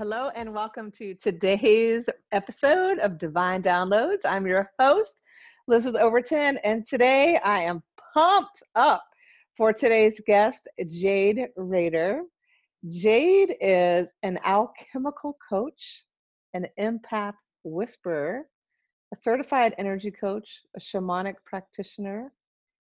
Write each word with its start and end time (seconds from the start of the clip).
Hello, 0.00 0.30
and 0.34 0.54
welcome 0.54 0.90
to 0.92 1.12
today's 1.12 2.08
episode 2.32 2.98
of 3.00 3.18
Divine 3.18 3.62
Downloads. 3.62 4.24
I'm 4.24 4.46
your 4.46 4.70
host, 4.80 5.12
Elizabeth 5.68 6.00
Overton, 6.00 6.56
and 6.64 6.86
today 6.86 7.38
I 7.44 7.64
am 7.64 7.82
pumped 8.14 8.62
up 8.74 9.04
for 9.58 9.74
today's 9.74 10.18
guest, 10.26 10.68
Jade 10.88 11.48
Rader. 11.54 12.22
Jade 12.88 13.54
is 13.60 14.08
an 14.22 14.38
alchemical 14.42 15.36
coach, 15.46 16.06
an 16.54 16.64
empath 16.80 17.34
whisperer, 17.62 18.46
a 19.12 19.16
certified 19.20 19.74
energy 19.76 20.10
coach, 20.10 20.48
a 20.74 20.80
shamanic 20.80 21.34
practitioner, 21.44 22.32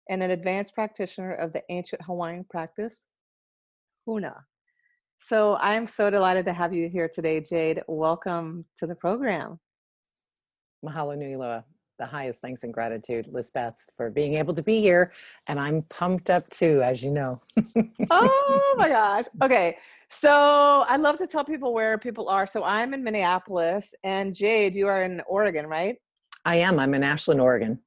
and 0.09 0.23
an 0.23 0.31
advanced 0.31 0.73
practitioner 0.73 1.35
of 1.35 1.53
the 1.53 1.61
ancient 1.69 2.01
Hawaiian 2.01 2.43
practice, 2.49 3.03
Huna. 4.09 4.33
So 5.25 5.55
I'm 5.55 5.87
so 5.87 6.09
delighted 6.09 6.43
to 6.47 6.53
have 6.53 6.73
you 6.73 6.89
here 6.89 7.07
today, 7.07 7.39
Jade. 7.39 7.81
Welcome 7.87 8.65
to 8.77 8.85
the 8.85 8.93
program. 8.93 9.57
Mahalo 10.85 11.17
nui 11.17 11.37
loa. 11.37 11.63
The 11.97 12.05
highest 12.05 12.41
thanks 12.41 12.63
and 12.63 12.73
gratitude, 12.73 13.29
Lisbeth, 13.31 13.75
for 13.95 14.09
being 14.09 14.33
able 14.33 14.53
to 14.53 14.61
be 14.61 14.81
here. 14.81 15.13
And 15.47 15.61
I'm 15.61 15.83
pumped 15.83 16.29
up 16.29 16.49
too, 16.49 16.81
as 16.83 17.01
you 17.01 17.09
know. 17.09 17.39
oh 18.11 18.75
my 18.77 18.89
gosh. 18.89 19.23
Okay. 19.41 19.77
So 20.09 20.29
I 20.29 20.97
love 20.97 21.17
to 21.19 21.27
tell 21.27 21.45
people 21.45 21.73
where 21.73 21.97
people 21.97 22.27
are. 22.27 22.45
So 22.45 22.65
I'm 22.65 22.93
in 22.93 23.01
Minneapolis, 23.01 23.93
and 24.03 24.35
Jade, 24.35 24.75
you 24.75 24.87
are 24.87 25.03
in 25.03 25.21
Oregon, 25.25 25.67
right? 25.67 25.95
I 26.43 26.57
am. 26.57 26.79
I'm 26.79 26.93
in 26.95 27.03
Ashland, 27.03 27.39
Oregon. 27.39 27.79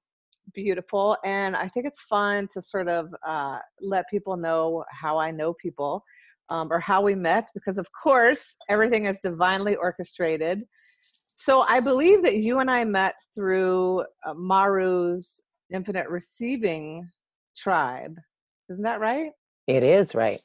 Beautiful. 0.55 1.19
And 1.23 1.55
I 1.55 1.69
think 1.69 1.85
it's 1.85 2.01
fun 2.01 2.49
to 2.55 2.63
sort 2.63 2.89
of 2.89 3.15
uh, 3.27 3.59
let 3.83 4.09
people 4.09 4.39
know 4.39 4.85
how 4.91 5.19
I 5.19 5.31
know 5.31 5.53
people 5.53 6.03
um, 6.51 6.73
or 6.73 6.81
how 6.81 7.03
we 7.03 7.15
met, 7.15 7.49
because 7.55 7.79
of 7.79 7.87
course, 7.93 8.57
everything 8.69 9.07
is 9.07 9.21
divinely 9.21 9.77
orchestrated. 9.77 10.63
So 11.37 11.63
I 11.63 11.81
believe 11.81 12.23
that 12.23 12.37
you 12.37 12.61
and 12.61 12.71
I 12.71 12.85
met 12.85 13.15
through 13.35 14.05
uh, 14.27 14.35
Maru's 14.35 15.41
Infinite 15.73 16.09
Receiving 16.09 17.09
Tribe. 17.57 18.17
Isn't 18.71 18.85
that 18.85 19.01
right? 19.01 19.33
It 19.67 19.83
is 19.83 20.15
right. 20.15 20.41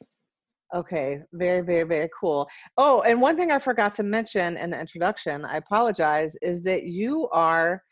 Okay, 0.74 1.20
very, 1.34 1.62
very, 1.62 1.84
very 1.84 2.10
cool. 2.18 2.48
Oh, 2.78 3.02
and 3.02 3.22
one 3.22 3.36
thing 3.36 3.52
I 3.52 3.60
forgot 3.60 3.94
to 3.96 4.04
mention 4.04 4.58
in 4.58 4.70
the 4.70 4.80
introduction, 4.80 5.44
I 5.44 5.58
apologize, 5.58 6.36
is 6.42 6.64
that 6.64 6.84
you 6.84 7.28
are 7.30 7.84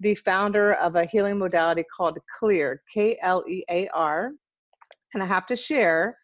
the 0.00 0.14
founder 0.14 0.74
of 0.74 0.96
a 0.96 1.04
healing 1.04 1.38
modality 1.38 1.84
called 1.94 2.18
Clear, 2.38 2.82
K 2.92 3.18
L 3.22 3.44
E 3.48 3.62
A 3.70 3.88
R. 3.88 4.30
And 5.14 5.22
I 5.22 5.26
have 5.26 5.46
to 5.46 5.56
share 5.56 6.16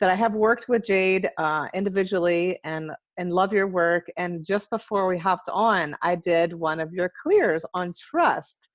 that 0.00 0.10
I 0.10 0.14
have 0.14 0.34
worked 0.34 0.68
with 0.68 0.84
Jade 0.84 1.28
uh, 1.38 1.66
individually 1.74 2.58
and 2.64 2.92
and 3.16 3.32
love 3.32 3.52
your 3.52 3.66
work. 3.66 4.06
And 4.16 4.44
just 4.44 4.70
before 4.70 5.08
we 5.08 5.18
hopped 5.18 5.48
on, 5.48 5.96
I 6.02 6.14
did 6.14 6.52
one 6.52 6.80
of 6.80 6.92
your 6.92 7.10
clears 7.22 7.64
on 7.74 7.92
trust, 8.10 8.68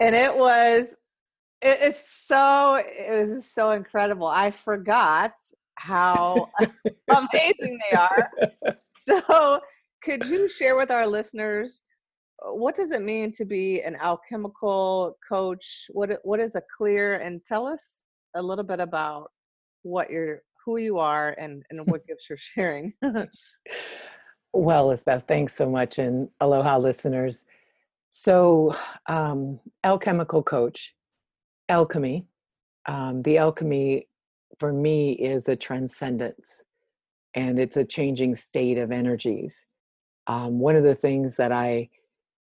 and 0.00 0.14
it 0.14 0.34
was 0.34 0.94
it 1.60 1.80
is 1.80 1.96
so 1.96 2.82
it 2.84 3.28
was 3.28 3.46
so 3.46 3.72
incredible. 3.72 4.26
I 4.26 4.50
forgot 4.50 5.32
how 5.76 6.48
amazing 7.10 7.78
they 7.90 7.96
are. 7.96 8.30
So, 9.04 9.60
could 10.02 10.24
you 10.26 10.48
share 10.48 10.76
with 10.76 10.90
our 10.90 11.06
listeners? 11.06 11.82
Uh, 12.44 12.54
what 12.54 12.76
does 12.76 12.90
it 12.90 13.02
mean 13.02 13.32
to 13.32 13.44
be 13.44 13.82
an 13.82 13.96
alchemical 13.96 15.16
coach? 15.28 15.86
What 15.90 16.18
what 16.24 16.40
is 16.40 16.54
a 16.54 16.62
clear 16.76 17.16
And 17.16 17.44
tell 17.44 17.66
us 17.66 18.02
a 18.34 18.42
little 18.42 18.64
bit 18.64 18.80
about 18.80 19.30
what 19.82 20.10
you're 20.10 20.42
who 20.64 20.76
you 20.76 20.98
are 20.98 21.30
and 21.38 21.64
and 21.70 21.86
what 21.86 22.06
gifts 22.06 22.28
you're 22.28 22.38
sharing. 22.38 22.92
Well 24.54 24.88
Lisbeth, 24.88 25.24
thanks 25.26 25.54
so 25.54 25.70
much 25.70 25.98
and 25.98 26.28
aloha 26.40 26.76
listeners. 26.76 27.46
So 28.10 28.76
um, 29.06 29.58
alchemical 29.82 30.42
coach 30.42 30.94
alchemy 31.70 32.26
um, 32.86 33.22
the 33.22 33.38
alchemy 33.38 34.08
for 34.58 34.72
me 34.72 35.12
is 35.12 35.48
a 35.48 35.56
transcendence 35.56 36.62
and 37.34 37.58
it's 37.58 37.76
a 37.76 37.84
changing 37.84 38.34
state 38.34 38.78
of 38.78 38.92
energies. 38.92 39.64
Um, 40.26 40.58
one 40.58 40.76
of 40.76 40.82
the 40.84 40.94
things 40.94 41.36
that 41.36 41.50
i 41.50 41.88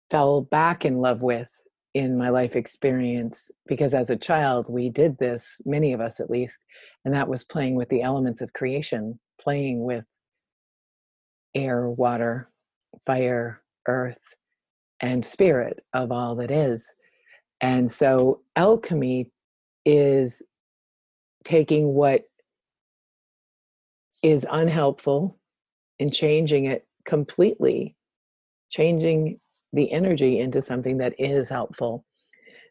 fell 0.09 0.41
back 0.41 0.83
in 0.83 0.97
love 0.97 1.21
with 1.21 1.49
in 1.93 2.17
my 2.17 2.29
life 2.29 2.55
experience 2.55 3.51
because 3.67 3.93
as 3.93 4.09
a 4.09 4.15
child 4.15 4.67
we 4.69 4.89
did 4.89 5.17
this 5.17 5.59
many 5.65 5.91
of 5.91 5.99
us 5.99 6.19
at 6.21 6.29
least 6.29 6.65
and 7.03 7.13
that 7.13 7.27
was 7.27 7.43
playing 7.43 7.75
with 7.75 7.89
the 7.89 8.01
elements 8.01 8.39
of 8.41 8.53
creation 8.53 9.19
playing 9.41 9.83
with 9.83 10.05
air 11.53 11.89
water 11.89 12.49
fire 13.05 13.61
earth 13.87 14.35
and 15.01 15.25
spirit 15.25 15.83
of 15.93 16.11
all 16.11 16.35
that 16.35 16.51
is. 16.51 16.93
And 17.59 17.91
so 17.91 18.41
alchemy 18.55 19.29
is 19.85 20.43
taking 21.43 21.93
what 21.93 22.23
is 24.23 24.45
unhelpful 24.49 25.37
and 25.99 26.13
changing 26.13 26.65
it 26.65 26.85
completely 27.05 27.95
changing 28.69 29.39
the 29.73 29.91
energy 29.91 30.39
into 30.39 30.61
something 30.61 30.97
that 30.97 31.13
is 31.19 31.49
helpful. 31.49 32.05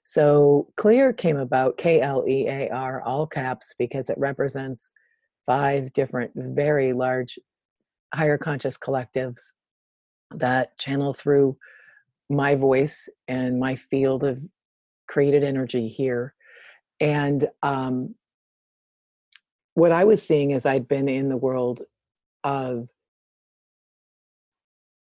So 0.05 0.69
clear 0.77 1.13
came 1.13 1.37
about, 1.37 1.77
K 1.79 2.01
L 2.01 2.25
E 2.29 2.47
A 2.49 2.69
R, 2.71 3.03
all 3.03 3.27
caps, 3.27 3.75
because 3.79 4.11
it 4.11 4.19
represents 4.19 4.91
five 5.47 5.93
different, 5.93 6.33
very 6.35 6.93
large 6.93 7.39
higher 8.15 8.39
conscious 8.39 8.77
collectives 8.77 9.53
that 10.35 10.77
channel 10.79 11.13
through 11.13 11.57
my 12.29 12.55
voice 12.55 13.09
and 13.29 13.59
my 13.59 13.75
field 13.75 14.25
of 14.25 14.43
created 15.09 15.43
energy 15.43 15.89
here. 15.89 16.35
And 17.01 17.49
um, 17.63 18.15
what 19.75 19.93
I 19.93 20.05
was 20.05 20.23
seeing 20.23 20.53
as 20.53 20.67
I'd 20.67 20.89
been 20.89 21.09
in 21.09 21.29
the 21.29 21.37
world 21.37 21.83
of 22.45 22.89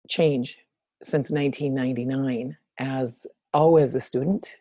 change 0.08 0.58
since 1.06 1.30
1999 1.30 2.58
as 2.80 3.28
always 3.54 3.96
a 3.96 4.02
student 4.02 4.58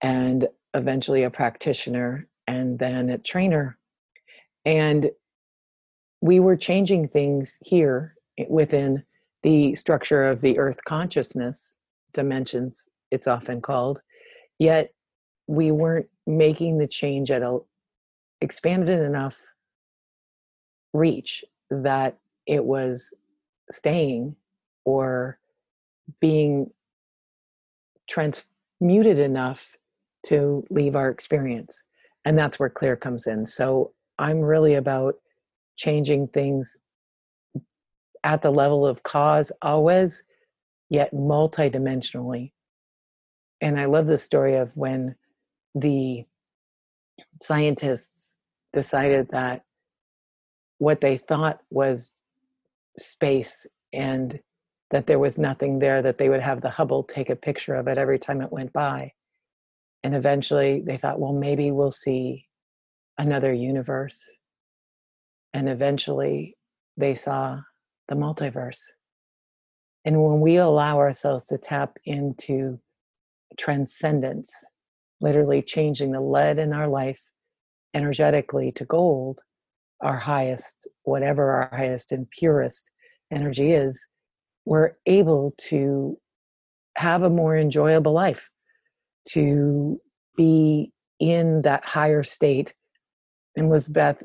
and 0.00 0.48
eventually 0.74 1.24
a 1.24 1.30
practitioner 1.30 2.28
and 2.46 2.78
then 2.78 3.10
a 3.10 3.18
trainer. 3.18 3.76
And 4.64 5.10
we 6.20 6.40
were 6.40 6.56
changing 6.56 7.08
things 7.08 7.58
here 7.62 8.14
within 8.48 9.02
the 9.42 9.74
structure 9.74 10.24
of 10.24 10.40
the 10.40 10.58
earth 10.58 10.78
consciousness 10.84 11.78
dimensions, 12.12 12.88
it's 13.10 13.26
often 13.26 13.60
called. 13.60 14.00
Yet 14.58 14.92
we 15.46 15.70
weren't 15.70 16.08
making 16.26 16.78
the 16.78 16.88
change 16.88 17.30
at 17.30 17.42
a 17.42 17.58
expanded 18.40 19.00
enough 19.00 19.40
reach 20.92 21.44
that 21.70 22.18
it 22.46 22.64
was 22.64 23.12
staying 23.70 24.36
or 24.84 25.38
being 26.20 26.70
transmuted 28.08 29.18
enough 29.18 29.76
to 30.26 30.64
leave 30.70 30.96
our 30.96 31.08
experience. 31.10 31.82
And 32.24 32.38
that's 32.38 32.58
where 32.58 32.70
clear 32.70 32.96
comes 32.96 33.26
in. 33.26 33.46
So 33.46 33.92
I'm 34.18 34.40
really 34.40 34.74
about 34.74 35.16
changing 35.76 36.28
things 36.28 36.78
at 38.24 38.42
the 38.42 38.50
level 38.50 38.86
of 38.86 39.02
cause 39.04 39.52
always, 39.62 40.24
yet 40.90 41.12
multidimensionally. 41.14 42.52
And 43.60 43.78
I 43.78 43.84
love 43.86 44.06
the 44.06 44.18
story 44.18 44.56
of 44.56 44.76
when 44.76 45.14
the 45.74 46.24
scientists 47.40 48.36
decided 48.72 49.28
that 49.30 49.64
what 50.78 51.00
they 51.00 51.18
thought 51.18 51.60
was 51.70 52.12
space 52.98 53.66
and 53.92 54.40
that 54.90 55.06
there 55.06 55.18
was 55.18 55.38
nothing 55.38 55.78
there, 55.78 56.00
that 56.02 56.18
they 56.18 56.28
would 56.28 56.40
have 56.40 56.60
the 56.60 56.70
Hubble 56.70 57.02
take 57.02 57.30
a 57.30 57.36
picture 57.36 57.74
of 57.74 57.88
it 57.88 57.98
every 57.98 58.18
time 58.18 58.40
it 58.40 58.52
went 58.52 58.72
by. 58.72 59.12
And 60.02 60.14
eventually 60.14 60.80
they 60.80 60.96
thought, 60.96 61.20
well, 61.20 61.32
maybe 61.32 61.70
we'll 61.70 61.90
see 61.90 62.46
another 63.18 63.52
universe. 63.52 64.24
And 65.52 65.68
eventually 65.68 66.56
they 66.96 67.14
saw 67.14 67.60
the 68.08 68.14
multiverse. 68.14 68.80
And 70.04 70.22
when 70.22 70.40
we 70.40 70.56
allow 70.56 70.98
ourselves 70.98 71.46
to 71.46 71.58
tap 71.58 71.96
into 72.04 72.80
transcendence, 73.58 74.52
literally 75.20 75.60
changing 75.62 76.12
the 76.12 76.20
lead 76.20 76.58
in 76.58 76.72
our 76.72 76.88
life 76.88 77.20
energetically 77.94 78.72
to 78.72 78.84
gold, 78.84 79.40
our 80.00 80.16
highest, 80.16 80.86
whatever 81.02 81.50
our 81.50 81.76
highest 81.76 82.12
and 82.12 82.30
purest 82.30 82.90
energy 83.30 83.72
is, 83.72 84.06
we're 84.68 84.92
able 85.06 85.54
to 85.56 86.18
have 86.98 87.22
a 87.22 87.30
more 87.30 87.56
enjoyable 87.56 88.12
life, 88.12 88.50
to 89.30 89.98
be 90.36 90.92
in 91.18 91.62
that 91.62 91.84
higher 91.86 92.22
state. 92.22 92.74
And 93.56 93.70
Lisbeth, 93.70 94.22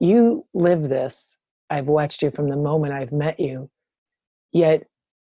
you 0.00 0.46
live 0.52 0.88
this. 0.88 1.38
I've 1.70 1.86
watched 1.86 2.22
you 2.22 2.30
from 2.32 2.48
the 2.48 2.56
moment 2.56 2.92
I've 2.92 3.12
met 3.12 3.38
you. 3.38 3.70
Yet 4.52 4.82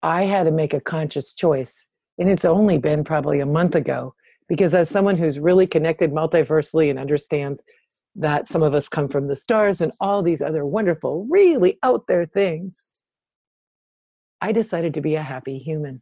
I 0.04 0.24
had 0.24 0.44
to 0.44 0.52
make 0.52 0.74
a 0.74 0.82
conscious 0.82 1.34
choice. 1.34 1.88
And 2.18 2.30
it's 2.30 2.46
only 2.46 2.78
been 2.78 3.06
probably 3.06 3.40
a 3.40 3.46
month 3.46 3.76
ago 3.76 4.14
because, 4.50 4.76
as 4.76 4.90
someone 4.90 5.18
who's 5.18 5.40
really 5.40 5.68
connected 5.68 6.12
multiversely 6.12 6.90
and 6.90 7.00
understands 7.00 7.64
that 8.16 8.48
some 8.48 8.64
of 8.64 8.76
us 8.76 8.90
come 8.90 9.08
from 9.08 9.30
the 9.30 9.38
stars 9.38 9.80
and 9.80 9.94
all 10.02 10.22
these 10.22 10.42
other 10.42 10.66
wonderful, 10.66 11.26
really 11.30 11.80
out 11.82 12.08
there 12.08 12.26
things, 12.26 12.84
I 14.42 14.52
decided 14.52 14.94
to 14.96 15.02
be 15.02 15.16
a 15.16 15.22
happy 15.22 15.58
human. 15.58 16.02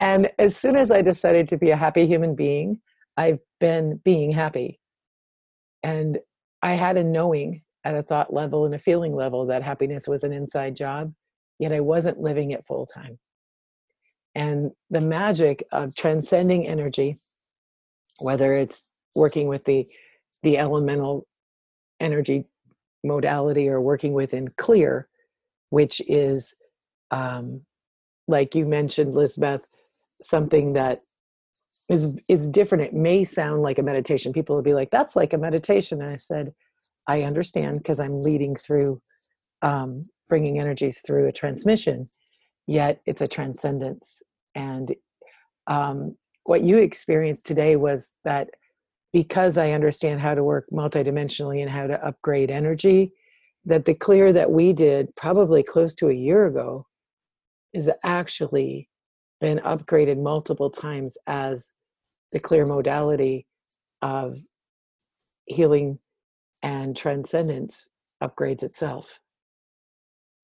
and 0.00 0.30
as 0.38 0.56
soon 0.56 0.76
as 0.76 0.90
I 0.90 1.02
decided 1.02 1.48
to 1.48 1.56
be 1.56 1.70
a 1.70 1.76
happy 1.76 2.06
human 2.06 2.34
being, 2.34 2.80
I've 3.16 3.40
been 3.60 4.00
being 4.04 4.30
happy. 4.30 4.80
And 5.82 6.18
I 6.62 6.74
had 6.74 6.96
a 6.96 7.04
knowing 7.04 7.62
at 7.84 7.94
a 7.94 8.02
thought 8.02 8.32
level 8.32 8.64
and 8.64 8.74
a 8.74 8.78
feeling 8.78 9.14
level 9.14 9.46
that 9.46 9.62
happiness 9.62 10.08
was 10.08 10.24
an 10.24 10.32
inside 10.32 10.76
job, 10.76 11.12
yet 11.58 11.72
I 11.72 11.80
wasn't 11.80 12.20
living 12.20 12.50
it 12.50 12.66
full 12.66 12.86
time. 12.86 13.18
And 14.34 14.72
the 14.90 15.00
magic 15.00 15.64
of 15.72 15.94
transcending 15.94 16.66
energy, 16.66 17.18
whether 18.18 18.54
it's 18.54 18.84
working 19.14 19.48
with 19.48 19.64
the 19.64 19.86
the 20.42 20.58
elemental 20.58 21.26
energy 21.98 22.44
modality 23.02 23.68
or 23.68 23.80
working 23.80 24.12
within 24.12 24.48
clear, 24.56 25.08
which 25.70 26.00
is 26.08 26.54
um, 27.10 27.62
like 28.26 28.54
you 28.54 28.66
mentioned, 28.66 29.14
Lisbeth, 29.14 29.62
something 30.22 30.74
that 30.74 31.02
is 31.88 32.14
is 32.28 32.50
different. 32.50 32.84
It 32.84 32.94
may 32.94 33.24
sound 33.24 33.62
like 33.62 33.78
a 33.78 33.82
meditation. 33.82 34.32
People 34.32 34.54
will 34.54 34.62
be 34.62 34.74
like, 34.74 34.90
"That's 34.90 35.16
like 35.16 35.32
a 35.32 35.38
meditation." 35.38 36.02
And 36.02 36.10
I 36.10 36.16
said, 36.16 36.52
"I 37.06 37.22
understand 37.22 37.78
because 37.78 37.98
I'm 37.98 38.22
leading 38.22 38.54
through, 38.56 39.00
um, 39.62 40.04
bringing 40.28 40.58
energies 40.58 41.00
through 41.06 41.26
a 41.26 41.32
transmission. 41.32 42.10
Yet 42.66 43.00
it's 43.06 43.22
a 43.22 43.28
transcendence." 43.28 44.22
And 44.54 44.94
um, 45.66 46.16
what 46.44 46.62
you 46.62 46.78
experienced 46.78 47.46
today 47.46 47.76
was 47.76 48.14
that 48.24 48.50
because 49.12 49.56
I 49.56 49.72
understand 49.72 50.20
how 50.20 50.34
to 50.34 50.44
work 50.44 50.66
multidimensionally 50.70 51.62
and 51.62 51.70
how 51.70 51.86
to 51.86 52.06
upgrade 52.06 52.50
energy, 52.50 53.12
that 53.64 53.84
the 53.84 53.94
clear 53.94 54.32
that 54.32 54.50
we 54.50 54.72
did 54.72 55.14
probably 55.16 55.62
close 55.62 55.94
to 55.94 56.08
a 56.08 56.14
year 56.14 56.46
ago 56.46 56.86
is 57.74 57.90
actually 58.04 58.88
been 59.40 59.58
upgraded 59.58 60.20
multiple 60.20 60.70
times 60.70 61.16
as 61.26 61.72
the 62.32 62.40
clear 62.40 62.64
modality 62.64 63.46
of 64.02 64.38
healing 65.46 65.98
and 66.62 66.96
transcendence 66.96 67.88
upgrades 68.22 68.62
itself. 68.62 69.20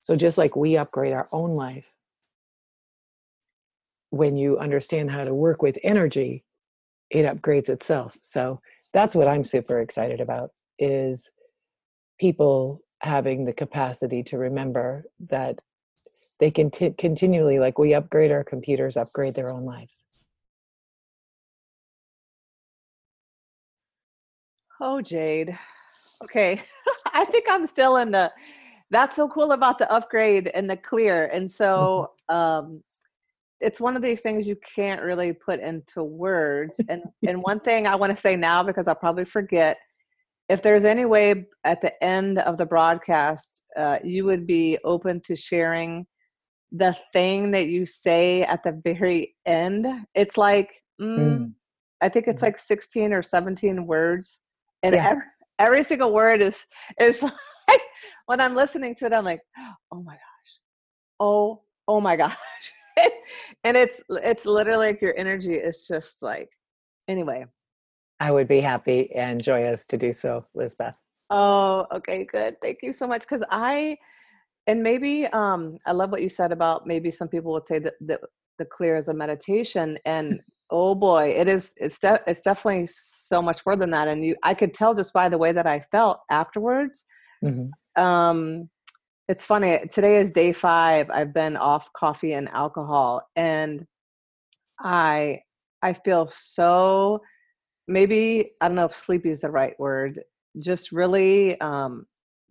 So, 0.01 0.15
just 0.15 0.37
like 0.37 0.55
we 0.55 0.77
upgrade 0.77 1.13
our 1.13 1.27
own 1.33 1.51
life, 1.55 1.85
when 4.11 4.37
you 4.37 4.57
understand 4.57 5.11
how 5.11 5.25
to 5.25 5.33
work 5.33 5.61
with 5.61 5.77
energy, 5.83 6.43
it 7.09 7.23
upgrades 7.23 7.69
itself. 7.69 8.17
So, 8.21 8.61
that's 8.93 9.15
what 9.15 9.27
I'm 9.27 9.43
super 9.43 9.79
excited 9.81 10.21
about 10.21 10.51
is 10.79 11.31
people 12.19 12.81
having 12.99 13.45
the 13.45 13.53
capacity 13.53 14.23
to 14.23 14.37
remember 14.37 15.05
that 15.29 15.59
they 16.39 16.51
can 16.51 16.71
t- 16.71 16.91
continually 16.97 17.59
like 17.59 17.77
we 17.77 17.93
upgrade 17.93 18.31
our 18.31 18.43
computers 18.43 18.97
upgrade 18.97 19.35
their 19.35 19.49
own 19.49 19.65
lives 19.65 20.05
Oh, 24.81 25.01
Jade. 25.01 25.57
Okay. 26.23 26.61
I 27.13 27.25
think 27.25 27.45
I'm 27.49 27.67
still 27.67 27.97
in 27.97 28.11
the 28.11 28.31
that's 28.91 29.15
so 29.15 29.27
cool 29.27 29.51
about 29.51 29.79
the 29.79 29.91
upgrade 29.91 30.47
and 30.53 30.69
the 30.69 30.77
clear. 30.77 31.25
And 31.27 31.49
so 31.49 32.11
um 32.29 32.83
it's 33.61 33.79
one 33.79 33.95
of 33.95 34.01
these 34.01 34.21
things 34.21 34.47
you 34.47 34.57
can't 34.57 35.01
really 35.01 35.33
put 35.33 35.59
into 35.59 36.03
words. 36.03 36.79
And 36.89 37.03
and 37.27 37.41
one 37.41 37.59
thing 37.59 37.87
I 37.87 37.95
want 37.95 38.15
to 38.15 38.21
say 38.21 38.35
now 38.35 38.63
because 38.63 38.87
I'll 38.87 38.95
probably 38.95 39.25
forget 39.25 39.77
if 40.49 40.61
there's 40.61 40.85
any 40.85 41.05
way 41.05 41.45
at 41.63 41.81
the 41.81 42.03
end 42.03 42.39
of 42.39 42.57
the 42.57 42.65
broadcast 42.65 43.63
uh, 43.77 43.97
you 44.03 44.25
would 44.25 44.45
be 44.45 44.77
open 44.83 45.21
to 45.21 45.35
sharing 45.35 46.05
the 46.71 46.95
thing 47.13 47.51
that 47.51 47.67
you 47.67 47.85
say 47.85 48.43
at 48.43 48.63
the 48.63 48.79
very 48.83 49.35
end 49.45 49.87
it's 50.13 50.37
like 50.37 50.81
mm, 51.01 51.17
mm. 51.17 51.53
i 52.01 52.09
think 52.09 52.27
it's 52.27 52.37
mm-hmm. 52.37 52.47
like 52.47 52.59
16 52.59 53.13
or 53.13 53.23
17 53.23 53.85
words 53.85 54.41
and 54.83 54.95
yeah. 54.95 55.09
every, 55.09 55.23
every 55.59 55.83
single 55.83 56.11
word 56.11 56.41
is 56.41 56.65
is 56.99 57.21
like 57.67 57.81
when 58.25 58.41
i'm 58.41 58.55
listening 58.55 58.95
to 58.95 59.05
it 59.05 59.13
i'm 59.13 59.25
like 59.25 59.41
oh 59.57 60.01
my 60.01 60.13
gosh 60.13 60.59
oh 61.19 61.61
oh 61.87 62.01
my 62.01 62.15
gosh 62.15 62.35
and 63.63 63.77
it's 63.77 64.01
it's 64.09 64.45
literally 64.45 64.87
like 64.87 65.01
your 65.01 65.15
energy 65.17 65.55
is 65.55 65.85
just 65.87 66.21
like 66.21 66.49
anyway 67.07 67.45
i 68.19 68.31
would 68.31 68.47
be 68.47 68.59
happy 68.61 69.13
and 69.15 69.43
joyous 69.43 69.85
to 69.85 69.97
do 69.97 70.13
so 70.13 70.45
lisbeth. 70.53 70.95
Oh 71.29 71.87
okay 71.91 72.23
good. 72.25 72.61
Thank 72.61 72.79
you 72.83 72.93
so 72.93 73.07
much 73.07 73.21
because 73.21 73.43
i 73.49 73.97
and 74.67 74.81
maybe 74.83 75.25
um 75.27 75.77
i 75.85 75.91
love 75.91 76.11
what 76.11 76.21
you 76.21 76.29
said 76.29 76.51
about 76.51 76.85
maybe 76.85 77.11
some 77.11 77.27
people 77.27 77.51
would 77.53 77.65
say 77.65 77.79
that, 77.79 77.93
that 78.01 78.21
the 78.59 78.65
clear 78.65 78.95
is 78.95 79.07
a 79.07 79.13
meditation 79.13 79.97
and 80.05 80.39
oh 80.71 80.95
boy 80.95 81.29
it 81.29 81.47
is 81.47 81.73
it's 81.77 81.99
de- 81.99 82.21
it's 82.27 82.41
definitely 82.41 82.87
so 82.91 83.41
much 83.41 83.65
more 83.65 83.75
than 83.75 83.91
that 83.91 84.07
and 84.07 84.23
you 84.23 84.35
i 84.43 84.53
could 84.53 84.73
tell 84.73 84.93
just 84.93 85.13
by 85.13 85.29
the 85.29 85.37
way 85.37 85.51
that 85.51 85.67
i 85.67 85.79
felt 85.91 86.19
afterwards. 86.29 87.05
Mm-hmm. 87.43 88.01
um 88.01 88.69
it's 89.27 89.43
funny 89.43 89.79
today 89.91 90.17
is 90.17 90.31
day 90.31 90.53
five 90.53 91.09
i've 91.09 91.33
been 91.33 91.57
off 91.57 91.91
coffee 91.93 92.33
and 92.33 92.49
alcohol 92.49 93.21
and 93.35 93.85
i 94.79 95.39
i 95.81 95.93
feel 95.93 96.27
so 96.27 97.19
maybe 97.87 98.51
i 98.61 98.67
don't 98.67 98.75
know 98.75 98.85
if 98.85 98.95
sleepy 98.95 99.29
is 99.29 99.41
the 99.41 99.49
right 99.49 99.79
word 99.79 100.21
just 100.59 100.91
really 100.91 101.59
um 101.61 102.05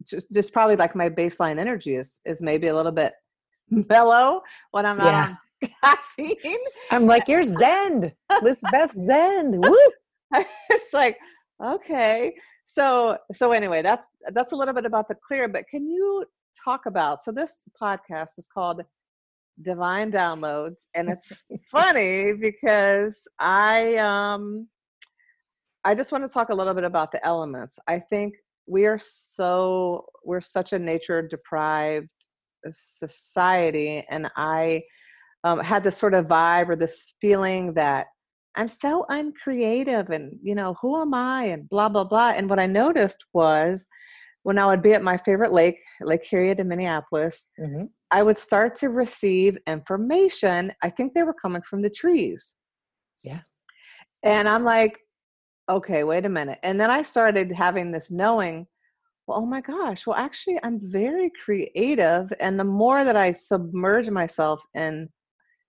just 0.06 0.30
just 0.32 0.52
probably 0.52 0.76
like 0.76 0.94
my 0.94 1.08
baseline 1.08 1.58
energy 1.58 1.96
is 1.96 2.20
is 2.24 2.42
maybe 2.42 2.68
a 2.68 2.76
little 2.76 2.92
bit 2.92 3.12
mellow 3.70 4.42
when 4.72 4.86
i'm 4.86 4.98
not 4.98 5.14
on 5.14 5.38
caffeine. 5.82 6.60
I'm 6.90 7.06
like, 7.06 7.28
you're 7.28 7.42
zen, 7.58 8.12
Lisbeth 8.42 8.92
Zen. 8.92 9.60
Woo! 9.60 10.44
it's 10.70 10.92
like, 10.92 11.18
okay. 11.62 12.34
So 12.64 13.18
so 13.32 13.52
anyway, 13.52 13.82
that's 13.82 14.06
that's 14.32 14.52
a 14.52 14.56
little 14.56 14.74
bit 14.74 14.86
about 14.86 15.08
the 15.08 15.16
clear, 15.26 15.48
but 15.48 15.64
can 15.68 15.88
you 15.88 16.24
talk 16.64 16.86
about 16.86 17.22
so 17.22 17.30
this 17.30 17.60
podcast 17.80 18.38
is 18.38 18.48
called 18.52 18.82
Divine 19.62 20.10
Downloads, 20.10 20.86
and 20.94 21.10
it's 21.10 21.32
funny 21.70 22.32
because 22.32 23.26
I 23.38 23.96
um 23.96 24.68
I 25.84 25.94
just 25.94 26.12
want 26.12 26.24
to 26.24 26.32
talk 26.32 26.48
a 26.48 26.54
little 26.54 26.74
bit 26.74 26.84
about 26.84 27.12
the 27.12 27.24
elements. 27.26 27.78
I 27.86 27.98
think 27.98 28.34
we 28.66 28.86
are 28.86 28.98
so 28.98 30.06
we're 30.24 30.40
such 30.40 30.72
a 30.72 30.78
nature 30.78 31.26
deprived 31.26 32.08
society 32.70 34.04
and 34.08 34.30
i 34.36 34.82
um, 35.44 35.60
had 35.60 35.84
this 35.84 35.98
sort 35.98 36.14
of 36.14 36.26
vibe 36.26 36.70
or 36.70 36.76
this 36.76 37.14
feeling 37.20 37.74
that 37.74 38.06
i'm 38.56 38.68
so 38.68 39.04
uncreative 39.10 40.08
and 40.10 40.32
you 40.42 40.54
know 40.54 40.74
who 40.80 41.00
am 41.00 41.12
i 41.12 41.44
and 41.44 41.68
blah 41.68 41.88
blah 41.88 42.04
blah 42.04 42.30
and 42.30 42.48
what 42.48 42.58
i 42.58 42.66
noticed 42.66 43.24
was 43.34 43.84
when 44.44 44.58
i 44.58 44.66
would 44.66 44.82
be 44.82 44.94
at 44.94 45.02
my 45.02 45.18
favorite 45.18 45.52
lake 45.52 45.78
lake 46.00 46.26
harriet 46.30 46.58
in 46.58 46.68
minneapolis 46.68 47.48
mm-hmm. 47.60 47.84
i 48.10 48.22
would 48.22 48.38
start 48.38 48.74
to 48.74 48.88
receive 48.88 49.58
information 49.66 50.72
i 50.82 50.88
think 50.88 51.12
they 51.12 51.22
were 51.22 51.34
coming 51.34 51.62
from 51.68 51.82
the 51.82 51.90
trees 51.90 52.54
yeah 53.22 53.40
and 54.22 54.48
i'm 54.48 54.64
like 54.64 54.98
okay, 55.68 56.04
wait 56.04 56.26
a 56.26 56.28
minute. 56.28 56.58
And 56.62 56.80
then 56.80 56.90
I 56.90 57.02
started 57.02 57.50
having 57.52 57.90
this 57.90 58.10
knowing, 58.10 58.66
well, 59.26 59.38
oh 59.38 59.46
my 59.46 59.60
gosh, 59.60 60.06
well, 60.06 60.16
actually, 60.16 60.58
I'm 60.62 60.80
very 60.82 61.30
creative. 61.44 62.32
And 62.40 62.58
the 62.58 62.64
more 62.64 63.04
that 63.04 63.16
I 63.16 63.32
submerge 63.32 64.10
myself 64.10 64.62
in 64.74 65.08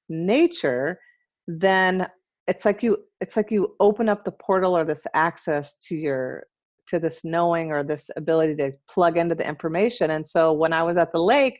nature, 0.09 0.99
then 1.47 2.07
it's 2.47 2.65
like 2.65 2.83
you 2.83 2.97
it's 3.21 3.35
like 3.35 3.51
you 3.51 3.75
open 3.79 4.09
up 4.09 4.23
the 4.23 4.31
portal 4.31 4.77
or 4.77 4.83
this 4.83 5.05
access 5.13 5.75
to 5.87 5.95
your 5.95 6.45
to 6.87 6.99
this 6.99 7.21
knowing 7.23 7.71
or 7.71 7.83
this 7.83 8.09
ability 8.15 8.55
to 8.55 8.71
plug 8.89 9.17
into 9.17 9.35
the 9.35 9.47
information 9.47 10.11
and 10.11 10.25
so 10.25 10.53
when 10.53 10.73
i 10.73 10.83
was 10.83 10.97
at 10.97 11.11
the 11.11 11.21
lake 11.21 11.59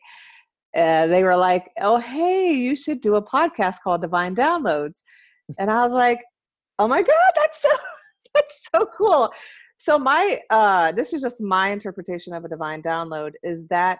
uh, 0.77 1.07
they 1.07 1.23
were 1.23 1.35
like 1.35 1.69
oh 1.81 1.97
hey 1.97 2.53
you 2.53 2.75
should 2.75 3.01
do 3.01 3.15
a 3.15 3.25
podcast 3.25 3.75
called 3.83 4.01
divine 4.01 4.35
downloads 4.35 5.01
and 5.57 5.71
i 5.71 5.83
was 5.83 5.93
like 5.93 6.19
oh 6.79 6.87
my 6.87 7.01
god 7.01 7.31
that's 7.35 7.61
so 7.61 7.69
that's 8.35 8.67
so 8.73 8.87
cool. 8.97 9.31
So 9.77 9.97
my 9.99 10.39
uh 10.49 10.91
this 10.91 11.13
is 11.13 11.21
just 11.21 11.41
my 11.41 11.69
interpretation 11.71 12.33
of 12.33 12.45
a 12.45 12.49
divine 12.49 12.81
download 12.81 13.31
is 13.43 13.67
that 13.67 13.99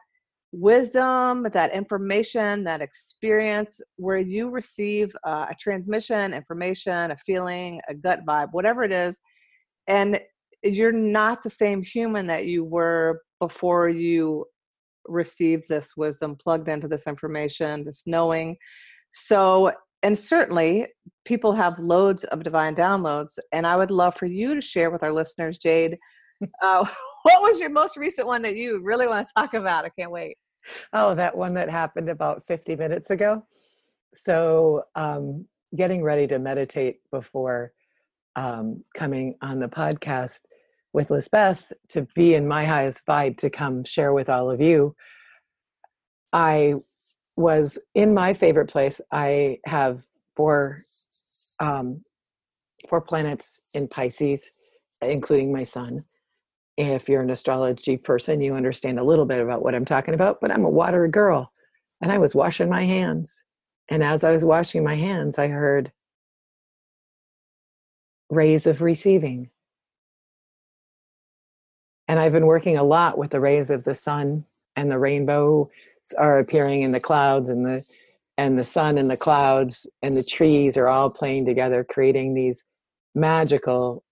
wisdom, 0.51 1.47
that 1.53 1.73
information, 1.73 2.63
that 2.63 2.81
experience 2.81 3.81
where 3.97 4.17
you 4.17 4.49
receive 4.49 5.13
uh, 5.27 5.47
a 5.49 5.55
transmission, 5.59 6.33
information, 6.33 7.11
a 7.11 7.17
feeling, 7.17 7.81
a 7.89 7.93
gut 7.93 8.19
vibe, 8.25 8.47
whatever 8.51 8.83
it 8.83 8.91
is, 8.91 9.19
and 9.87 10.19
you're 10.63 10.91
not 10.91 11.43
the 11.43 11.49
same 11.49 11.83
human 11.83 12.25
that 12.27 12.45
you 12.45 12.63
were 12.63 13.21
before 13.39 13.89
you 13.89 14.45
received 15.07 15.65
this 15.69 15.95
wisdom, 15.95 16.35
plugged 16.35 16.69
into 16.69 16.87
this 16.87 17.05
information, 17.05 17.83
this 17.83 18.03
knowing. 18.05 18.57
So, 19.13 19.71
and 20.05 20.17
certainly 20.17 20.85
people 21.25 21.51
have 21.51 21.79
loads 21.79 22.25
of 22.25 22.43
divine 22.43 22.75
downloads. 22.75 23.39
And 23.51 23.65
I 23.65 23.75
would 23.75 23.89
love 23.89 24.15
for 24.15 24.27
you 24.27 24.53
to 24.53 24.61
share 24.61 24.91
with 24.91 25.01
our 25.01 25.11
listeners, 25.11 25.57
Jade, 25.57 25.97
uh, 26.61 26.85
what 27.23 27.41
was 27.41 27.59
your 27.59 27.71
most 27.71 27.97
recent 27.97 28.27
one 28.27 28.43
that 28.43 28.55
you 28.55 28.81
really 28.83 29.07
want 29.07 29.27
to 29.27 29.33
talk 29.35 29.55
about? 29.55 29.83
I 29.83 29.89
can't 29.89 30.11
wait. 30.11 30.37
Oh, 30.93 31.15
that 31.15 31.35
one 31.35 31.55
that 31.55 31.71
happened 31.71 32.09
about 32.09 32.45
50 32.45 32.75
minutes 32.75 33.09
ago. 33.09 33.47
So, 34.13 34.83
um, 34.93 35.47
getting 35.75 36.03
ready 36.03 36.27
to 36.27 36.37
meditate 36.37 36.99
before 37.11 37.73
um, 38.35 38.83
coming 38.93 39.35
on 39.41 39.59
the 39.59 39.67
podcast 39.67 40.41
with 40.93 41.09
Lisbeth 41.09 41.73
to 41.89 42.07
be 42.13 42.35
in 42.35 42.47
my 42.47 42.63
highest 42.63 43.07
vibe 43.07 43.37
to 43.39 43.49
come 43.49 43.83
share 43.83 44.13
with 44.13 44.29
all 44.29 44.51
of 44.51 44.61
you. 44.61 44.95
I 46.31 46.75
was 47.35 47.77
in 47.93 48.13
my 48.13 48.33
favorite 48.33 48.69
place. 48.69 49.01
I 49.11 49.59
have 49.65 50.03
four 50.35 50.81
um, 51.59 52.03
four 52.89 53.01
planets 53.01 53.61
in 53.73 53.87
Pisces, 53.87 54.51
including 55.01 55.51
my 55.51 55.63
sun. 55.63 56.03
If 56.77 57.07
you're 57.07 57.21
an 57.21 57.29
astrology 57.29 57.97
person, 57.97 58.41
you 58.41 58.53
understand 58.53 58.99
a 58.99 59.03
little 59.03 59.25
bit 59.25 59.39
about 59.39 59.63
what 59.63 59.73
I'm 59.73 59.85
talking 59.85 60.13
about. 60.13 60.41
But 60.41 60.51
I'm 60.51 60.65
a 60.65 60.69
water 60.69 61.07
girl, 61.07 61.51
and 62.01 62.11
I 62.11 62.17
was 62.17 62.35
washing 62.35 62.69
my 62.69 62.83
hands, 62.83 63.43
and 63.89 64.03
as 64.03 64.23
I 64.23 64.31
was 64.31 64.43
washing 64.43 64.83
my 64.83 64.95
hands, 64.95 65.37
I 65.37 65.47
heard 65.47 65.91
rays 68.29 68.65
of 68.65 68.81
receiving. 68.81 69.49
And 72.07 72.19
I've 72.19 72.33
been 72.33 72.45
working 72.45 72.77
a 72.77 72.83
lot 72.83 73.17
with 73.17 73.31
the 73.31 73.39
rays 73.39 73.69
of 73.69 73.83
the 73.83 73.95
sun 73.95 74.45
and 74.75 74.91
the 74.91 74.99
rainbow 74.99 75.69
are 76.13 76.39
appearing 76.39 76.81
in 76.81 76.91
the 76.91 76.99
clouds 76.99 77.49
and 77.49 77.65
the 77.65 77.83
and 78.37 78.59
the 78.59 78.65
sun 78.65 78.97
and 78.97 79.09
the 79.09 79.17
clouds 79.17 79.87
and 80.01 80.17
the 80.17 80.23
trees 80.23 80.75
are 80.77 80.87
all 80.87 81.09
playing 81.09 81.45
together 81.45 81.83
creating 81.83 82.33
these 82.33 82.65
magical 83.15 84.03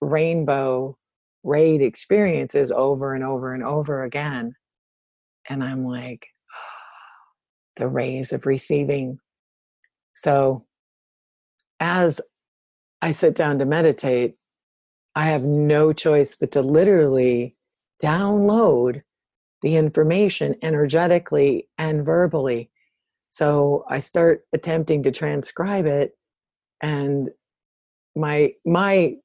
rainbow 0.00 0.96
rayed 1.44 1.80
experiences 1.80 2.72
over 2.72 3.14
and 3.14 3.22
over 3.22 3.54
and 3.54 3.62
over 3.62 4.02
again. 4.02 4.54
And 5.48 5.62
i'm 5.62 5.84
like 5.84 6.26
the 7.76 7.88
rays 7.88 8.32
of 8.32 8.46
receiving. 8.46 9.18
So 10.14 10.66
as 11.80 12.20
i 13.02 13.12
sit 13.12 13.34
down 13.34 13.58
to 13.58 13.66
meditate 13.66 14.34
i 15.14 15.26
have 15.26 15.42
no 15.42 15.92
choice 15.92 16.34
but 16.34 16.52
to 16.52 16.62
literally 16.62 17.54
download 18.02 19.02
the 19.66 19.74
information 19.74 20.54
energetically 20.62 21.66
and 21.76 22.04
verbally. 22.04 22.70
So 23.30 23.84
I 23.90 23.98
start 23.98 24.44
attempting 24.52 25.02
to 25.02 25.10
transcribe 25.10 25.86
it 25.86 26.16
and 26.80 27.30
my 28.14 28.52
my 28.64 29.16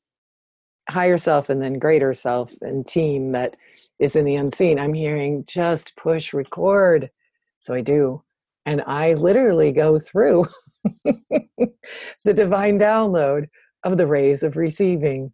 higher 0.89 1.19
self 1.19 1.51
and 1.51 1.61
then 1.61 1.77
greater 1.77 2.15
self 2.15 2.55
and 2.61 2.87
team 2.87 3.33
that 3.33 3.55
is 3.99 4.15
in 4.15 4.25
the 4.25 4.35
unseen 4.35 4.79
i'm 4.79 4.95
hearing 4.95 5.45
just 5.47 5.95
push 5.95 6.33
record. 6.33 7.11
So 7.59 7.75
i 7.75 7.81
do. 7.81 8.23
And 8.65 8.81
i 8.87 9.13
literally 9.13 9.71
go 9.71 9.99
through 9.99 10.47
the 11.05 12.33
divine 12.33 12.79
download 12.79 13.47
of 13.83 13.99
the 13.99 14.07
rays 14.07 14.41
of 14.41 14.57
receiving. 14.57 15.33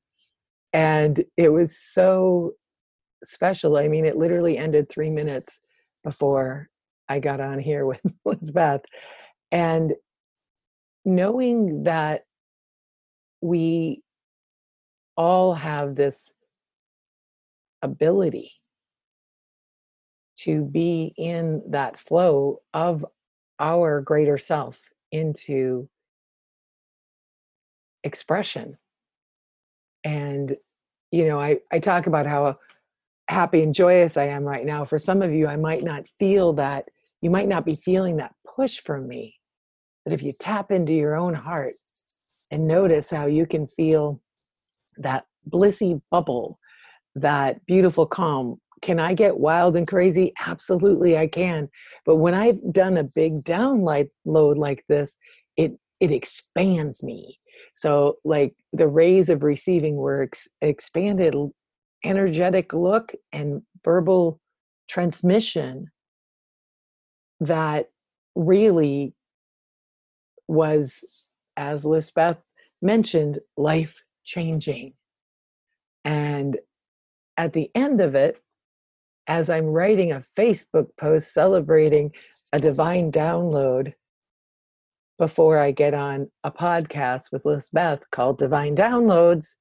And 0.73 1.23
it 1.37 1.53
was 1.53 1.77
so 1.77 2.55
special. 3.24 3.77
I 3.77 3.88
mean, 3.88 4.05
it 4.05 4.17
literally 4.17 4.57
ended 4.57 4.89
three 4.89 5.09
minutes 5.09 5.59
before 6.03 6.69
I 7.09 7.19
got 7.19 7.39
on 7.39 7.59
here 7.59 7.86
with 7.88 8.01
Lisbeth. 8.25 8.81
And 9.51 9.93
knowing 11.05 11.83
that 11.83 12.24
we 13.41 14.03
all 15.15 15.53
have 15.53 15.95
this 15.95 16.33
ability 17.81 18.51
to 20.38 20.63
be 20.63 21.13
in 21.17 21.63
that 21.69 22.00
flow 22.00 22.59
of 22.74 23.05
our 23.59 24.01
greater 24.01 24.38
self 24.38 24.81
into 25.12 25.89
expression. 28.03 28.77
And, 30.03 30.55
you 31.12 31.27
know, 31.27 31.39
I, 31.39 31.59
I 31.71 31.79
talk 31.79 32.07
about 32.07 32.25
how 32.25 32.57
happy 33.29 33.63
and 33.63 33.74
joyous 33.74 34.17
I 34.17 34.25
am 34.25 34.43
right 34.43 34.65
now. 34.65 34.86
For 34.86 35.00
some 35.00 35.22
of 35.22 35.34
you, 35.34 35.48
I 35.48 35.57
might 35.57 35.84
not 35.84 36.05
feel 36.19 36.53
that, 36.53 36.86
you 37.22 37.29
might 37.29 37.48
not 37.48 37.65
be 37.65 37.75
feeling 37.75 38.17
that 38.17 38.34
push 38.55 38.79
from 38.79 39.07
me. 39.07 39.36
But 40.03 40.13
if 40.13 40.24
you 40.24 40.31
tap 40.39 40.72
into 40.72 40.93
your 40.93 41.15
own 41.15 41.34
heart 41.34 41.74
and 42.51 42.67
notice 42.67 43.10
how 43.10 43.25
you 43.25 43.46
can 43.46 43.67
feel 43.67 44.22
that 44.98 45.25
blissy 45.50 46.01
bubble, 46.12 46.60
that 47.15 47.65
beautiful 47.65 48.05
calm. 48.05 48.60
Can 48.81 49.00
I 49.00 49.13
get 49.13 49.39
wild 49.39 49.75
and 49.75 49.88
crazy? 49.88 50.34
Absolutely, 50.46 51.17
I 51.17 51.27
can. 51.27 51.67
But 52.05 52.17
when 52.17 52.34
I've 52.34 52.60
done 52.72 52.98
a 52.98 53.07
big 53.15 53.43
download 53.43 54.10
like 54.25 54.84
this, 54.88 55.17
it 55.57 55.74
it 56.00 56.12
expands 56.12 57.03
me. 57.03 57.39
So, 57.75 58.17
like 58.24 58.53
the 58.74 58.88
rays 58.88 59.29
of 59.29 59.43
receiving 59.43 59.96
were 59.96 60.24
ex- 60.24 60.48
expanded 60.62 61.36
energetic 62.04 62.74
look 62.74 63.13
and 63.32 63.62
verbal 63.84 64.39
transmission 64.89 65.88
that 67.39 67.89
really 68.36 69.13
was, 70.48 71.27
as 71.56 71.86
Lisbeth 71.86 72.38
mentioned, 72.82 73.39
life 73.58 74.01
changing. 74.24 74.94
And 76.06 76.58
at 77.36 77.54
the 77.54 77.70
end 77.75 78.01
of 78.01 78.16
it, 78.16 78.42
as 79.27 79.50
I'm 79.50 79.66
writing 79.66 80.12
a 80.12 80.24
Facebook 80.38 80.88
post 80.98 81.34
celebrating 81.34 82.12
a 82.54 82.60
divine 82.60 83.12
download 83.12 83.94
before 85.20 85.58
I 85.58 85.72
get 85.72 85.94
on 85.94 86.30
a 86.44 86.51
podcast 86.51 87.32
with 87.32 87.46
Lisbeth 87.46 88.04
called 88.12 88.38
Divine 88.38 88.75
Downloads, 88.75 89.56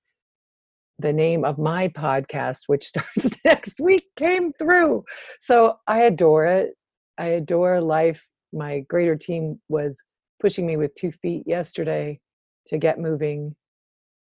the 0.99 1.13
name 1.13 1.45
of 1.45 1.59
my 1.59 1.89
podcast, 1.89 2.63
which 2.67 2.85
starts 2.89 3.31
next 3.45 3.81
week, 3.81 4.07
came 4.17 4.53
through. 4.55 5.05
So 5.41 5.77
I 5.87 6.03
adore 6.03 6.45
it. 6.45 6.75
I 7.19 7.27
adore 7.27 7.81
life. 7.81 8.27
My 8.53 8.81
greater 8.81 9.17
team 9.17 9.61
was 9.69 10.03
pushing 10.41 10.67
me 10.67 10.77
with 10.77 10.95
two 10.95 11.13
feet 11.13 11.45
yesterday 11.47 12.21
to 12.67 12.79
get 12.79 12.99
moving. 12.99 13.55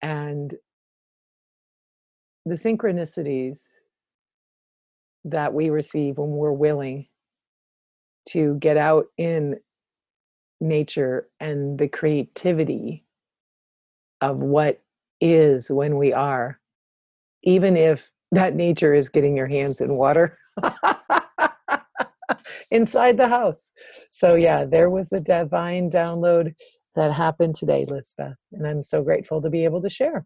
And 0.01 0.53
the 2.45 2.55
synchronicities 2.55 3.61
that 5.25 5.53
we 5.53 5.69
receive 5.69 6.17
when 6.17 6.29
we're 6.31 6.51
willing 6.51 7.07
to 8.29 8.55
get 8.59 8.77
out 8.77 9.05
in 9.17 9.59
nature 10.61 11.27
and 11.39 11.77
the 11.77 11.87
creativity 11.87 13.03
of 14.21 14.41
what 14.41 14.81
is 15.33 15.69
when 15.69 15.97
we 15.97 16.13
are, 16.13 16.59
even 17.43 17.77
if 17.77 18.11
that 18.31 18.55
nature 18.55 18.93
is 18.93 19.09
getting 19.09 19.37
your 19.37 19.47
hands 19.47 19.81
in 19.81 19.95
water 19.95 20.37
inside 22.71 23.17
the 23.17 23.27
house. 23.27 23.71
So, 24.11 24.35
yeah, 24.35 24.65
there 24.65 24.89
was 24.89 25.09
the 25.09 25.21
divine 25.21 25.89
download 25.89 26.53
that 26.95 27.13
happened 27.13 27.55
today, 27.55 27.85
Lisbeth. 27.87 28.39
And 28.51 28.67
I'm 28.67 28.83
so 28.83 29.03
grateful 29.03 29.41
to 29.41 29.49
be 29.49 29.63
able 29.63 29.81
to 29.81 29.89
share. 29.89 30.25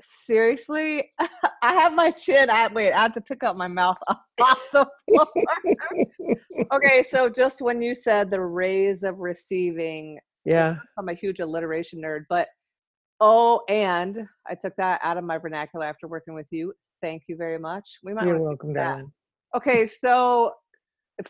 Seriously, 0.00 1.10
I 1.18 1.74
have 1.74 1.94
my 1.94 2.10
chin. 2.10 2.50
I 2.50 2.66
wait. 2.68 2.92
I 2.92 3.02
have 3.02 3.12
to 3.12 3.20
pick 3.20 3.42
up 3.42 3.56
my 3.56 3.68
mouth 3.68 3.98
off 4.40 4.68
the 4.72 4.86
floor. 5.08 5.26
okay, 6.72 7.02
so 7.02 7.28
just 7.28 7.62
when 7.62 7.80
you 7.80 7.94
said 7.94 8.30
the 8.30 8.40
rays 8.40 9.04
of 9.04 9.18
receiving, 9.18 10.18
yeah, 10.44 10.76
I'm 10.98 11.08
a 11.08 11.14
huge 11.14 11.38
alliteration 11.38 12.02
nerd, 12.02 12.24
but 12.28 12.48
Oh, 13.20 13.62
and 13.68 14.26
I 14.46 14.54
took 14.54 14.74
that 14.76 15.00
out 15.02 15.16
of 15.16 15.24
my 15.24 15.38
vernacular 15.38 15.86
after 15.86 16.08
working 16.08 16.34
with 16.34 16.46
you. 16.50 16.72
Thank 17.00 17.24
you 17.28 17.36
very 17.36 17.58
much. 17.58 17.98
We 18.02 18.12
might 18.12 18.26
You're 18.26 18.40
welcome, 18.40 18.74
darling. 18.74 19.12
Okay, 19.54 19.86
so 19.86 20.52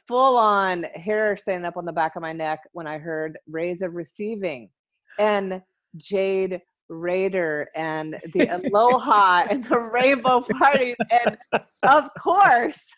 full 0.08 0.36
on 0.36 0.84
hair 0.94 1.36
standing 1.36 1.66
up 1.66 1.76
on 1.76 1.84
the 1.84 1.92
back 1.92 2.16
of 2.16 2.22
my 2.22 2.32
neck 2.32 2.60
when 2.72 2.86
I 2.86 2.98
heard 2.98 3.38
Rays 3.46 3.82
of 3.82 3.94
Receiving 3.94 4.70
and 5.18 5.60
Jade 5.96 6.60
Rader 6.88 7.68
and 7.74 8.18
the 8.32 8.48
Aloha 8.48 9.46
and 9.50 9.64
the 9.64 9.78
Rainbow 9.78 10.40
Parties. 10.58 10.96
And 11.10 11.36
of 11.82 12.08
course, 12.18 12.88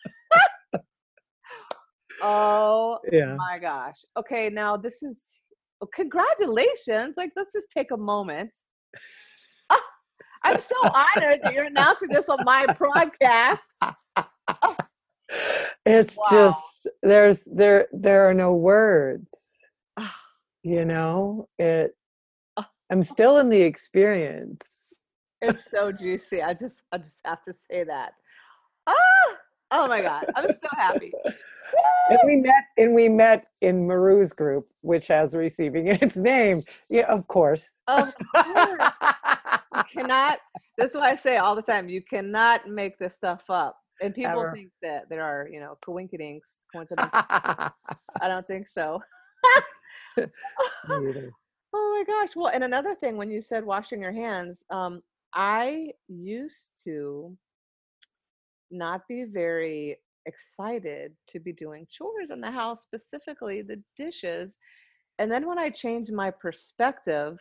oh 2.21 2.99
yeah. 3.11 3.35
my 3.35 3.59
gosh. 3.59 3.97
Okay, 4.17 4.49
now 4.49 4.77
this 4.77 5.03
is 5.03 5.21
well, 5.81 5.89
congratulations. 5.93 7.15
Like, 7.17 7.31
let's 7.35 7.53
just 7.53 7.69
take 7.71 7.91
a 7.91 7.97
moment 7.97 8.51
I'm 10.43 10.59
so 10.59 10.75
honored 10.83 11.39
that 11.43 11.53
you're 11.53 11.65
announcing 11.65 12.09
this 12.09 12.29
on 12.29 12.39
my 12.45 12.67
broadcast. 12.77 13.65
it's 15.85 16.17
Wow. 16.17 16.23
just 16.31 16.87
there's 17.03 17.43
there 17.45 17.87
there 17.91 18.29
are 18.29 18.33
no 18.33 18.53
words. 18.53 19.57
Ah. 19.97 20.15
You 20.63 20.85
know, 20.85 21.49
it 21.57 21.91
Ah. 22.55 22.69
I'm 22.91 23.03
still 23.03 23.39
in 23.39 23.49
the 23.49 23.61
experience. 23.61 24.61
It's 25.41 25.69
so 25.69 25.91
juicy. 25.91 26.41
I 26.41 26.53
just 26.53 26.83
I 26.91 26.97
just 26.97 27.19
have 27.25 27.43
to 27.45 27.53
say 27.69 27.83
that. 27.83 28.13
Ah! 28.85 28.95
Oh 29.71 29.87
my 29.87 30.01
god. 30.01 30.27
I'm 30.35 30.47
so 30.61 30.69
happy. 30.71 31.11
And 32.09 32.19
we 32.25 32.37
met 32.37 32.63
and 32.77 32.93
we 32.93 33.09
met 33.09 33.47
in 33.61 33.85
Maru's 33.87 34.31
group, 34.33 34.63
which 34.81 35.07
has 35.07 35.35
receiving 35.35 35.87
its 36.01 36.15
name. 36.15 36.61
Yeah, 36.89 37.11
of 37.11 37.27
course. 37.27 37.81
Of 37.87 38.13
course. 38.33 38.91
You 39.75 39.83
cannot 39.93 40.39
this 40.77 40.91
is 40.91 40.97
why 40.97 41.11
I 41.11 41.15
say 41.15 41.37
all 41.37 41.55
the 41.55 41.61
time. 41.61 41.89
You 41.89 42.01
cannot 42.01 42.67
make 42.67 42.99
this 42.99 43.15
stuff 43.15 43.43
up. 43.49 43.79
And 43.99 44.13
people 44.13 44.41
Ever. 44.41 44.51
think 44.53 44.69
that 44.83 45.09
there 45.09 45.23
are, 45.23 45.49
you 45.51 45.59
know, 45.59 45.75
coincidences. 45.83 46.59
I 46.75 47.71
don't 48.21 48.45
think 48.45 48.67
so. 48.67 49.01
Oh 50.19 50.29
my 51.73 52.03
gosh. 52.05 52.35
Well, 52.35 52.51
and 52.53 52.63
another 52.63 52.93
thing, 52.93 53.17
when 53.17 53.31
you 53.31 53.41
said 53.41 53.65
washing 53.65 54.01
your 54.01 54.11
hands, 54.11 54.63
um, 54.69 55.01
I 55.33 55.91
used 56.07 56.71
to 56.83 57.35
not 58.69 59.07
be 59.07 59.25
very 59.25 59.97
excited 60.27 61.13
to 61.29 61.39
be 61.39 61.53
doing 61.53 61.87
chores 61.89 62.29
in 62.31 62.41
the 62.41 62.51
house, 62.51 62.81
specifically 62.81 63.61
the 63.61 63.81
dishes. 63.95 64.57
And 65.19 65.31
then 65.31 65.47
when 65.47 65.57
I 65.57 65.69
change 65.69 66.11
my 66.11 66.29
perspective, 66.29 67.39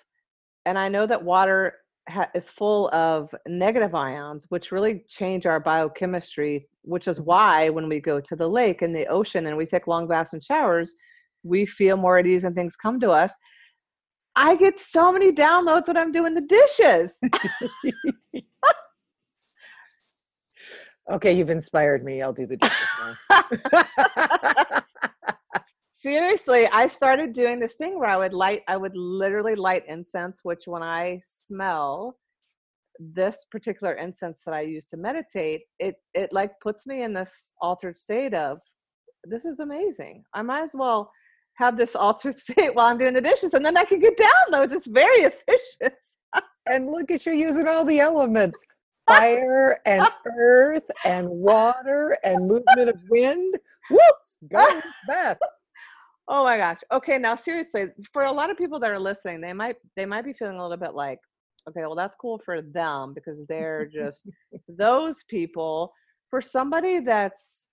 and 0.64 0.78
I 0.78 0.88
know 0.88 1.06
that 1.06 1.22
water 1.22 1.74
ha- 2.08 2.30
is 2.34 2.50
full 2.50 2.88
of 2.90 3.28
negative 3.46 3.94
ions, 3.94 4.46
which 4.48 4.72
really 4.72 5.04
change 5.08 5.46
our 5.46 5.60
biochemistry, 5.60 6.68
which 6.82 7.08
is 7.08 7.18
mm-hmm. 7.18 7.26
why 7.26 7.68
when 7.68 7.88
we 7.88 8.00
go 8.00 8.20
to 8.20 8.36
the 8.36 8.48
lake 8.48 8.82
and 8.82 8.94
the 8.94 9.06
ocean 9.06 9.46
and 9.46 9.56
we 9.56 9.66
take 9.66 9.86
long 9.86 10.08
baths 10.08 10.32
and 10.32 10.42
showers, 10.42 10.94
we 11.42 11.66
feel 11.66 11.96
more 11.96 12.18
at 12.18 12.26
ease 12.26 12.44
and 12.44 12.54
things 12.54 12.76
come 12.76 12.98
to 13.00 13.10
us. 13.10 13.32
I 14.34 14.56
get 14.56 14.78
so 14.78 15.12
many 15.12 15.32
downloads 15.32 15.88
when 15.88 15.96
I'm 15.96 16.12
doing 16.12 16.34
the 16.34 16.42
dishes. 16.42 17.18
Okay, 21.10 21.32
you've 21.32 21.50
inspired 21.50 22.04
me. 22.04 22.20
I'll 22.20 22.32
do 22.32 22.46
the 22.46 22.56
dishes 22.56 22.88
now. 23.30 24.82
Seriously, 25.98 26.66
I 26.66 26.88
started 26.88 27.32
doing 27.32 27.60
this 27.60 27.74
thing 27.74 27.98
where 27.98 28.08
I 28.08 28.16
would 28.16 28.32
light, 28.32 28.62
I 28.68 28.76
would 28.76 28.96
literally 28.96 29.54
light 29.54 29.84
incense, 29.88 30.40
which 30.42 30.62
when 30.66 30.82
I 30.82 31.20
smell 31.46 32.16
this 32.98 33.44
particular 33.50 33.94
incense 33.94 34.40
that 34.46 34.54
I 34.54 34.62
use 34.62 34.86
to 34.86 34.96
meditate, 34.96 35.62
it 35.78 35.96
it 36.14 36.32
like 36.32 36.52
puts 36.60 36.86
me 36.86 37.02
in 37.02 37.12
this 37.12 37.52
altered 37.60 37.98
state 37.98 38.34
of 38.34 38.58
this 39.24 39.44
is 39.44 39.60
amazing. 39.60 40.24
I 40.34 40.42
might 40.42 40.62
as 40.62 40.72
well 40.74 41.10
have 41.54 41.76
this 41.76 41.94
altered 41.96 42.38
state 42.38 42.74
while 42.74 42.86
I'm 42.86 42.98
doing 42.98 43.14
the 43.14 43.20
dishes 43.20 43.54
and 43.54 43.64
then 43.64 43.76
I 43.76 43.84
can 43.84 44.00
get 44.00 44.18
downloads. 44.18 44.72
It's 44.72 44.86
very 44.86 45.22
efficient. 45.48 45.94
and 46.66 46.88
look 46.88 47.10
at 47.10 47.24
you 47.26 47.32
using 47.32 47.68
all 47.68 47.84
the 47.84 48.00
elements 48.00 48.62
fire 49.06 49.80
and 49.86 50.06
earth 50.38 50.88
and 51.04 51.28
water 51.28 52.16
and 52.24 52.46
movement 52.46 52.88
of 52.88 52.96
wind. 53.08 53.54
Woo! 53.90 53.98
Go, 54.50 54.80
Beth. 55.08 55.38
Oh 56.28 56.44
my 56.44 56.56
gosh. 56.56 56.78
Okay, 56.92 57.18
now 57.18 57.36
seriously, 57.36 57.86
for 58.12 58.24
a 58.24 58.32
lot 58.32 58.50
of 58.50 58.58
people 58.58 58.80
that 58.80 58.90
are 58.90 58.98
listening, 58.98 59.40
they 59.40 59.52
might 59.52 59.76
they 59.96 60.04
might 60.04 60.24
be 60.24 60.32
feeling 60.32 60.58
a 60.58 60.62
little 60.62 60.76
bit 60.76 60.94
like, 60.94 61.20
okay, 61.68 61.82
well 61.82 61.94
that's 61.94 62.16
cool 62.20 62.40
for 62.44 62.62
them 62.62 63.14
because 63.14 63.40
they're 63.48 63.86
just 63.86 64.26
those 64.68 65.24
people. 65.28 65.92
For 66.30 66.42
somebody 66.42 66.98
that's 67.00 67.68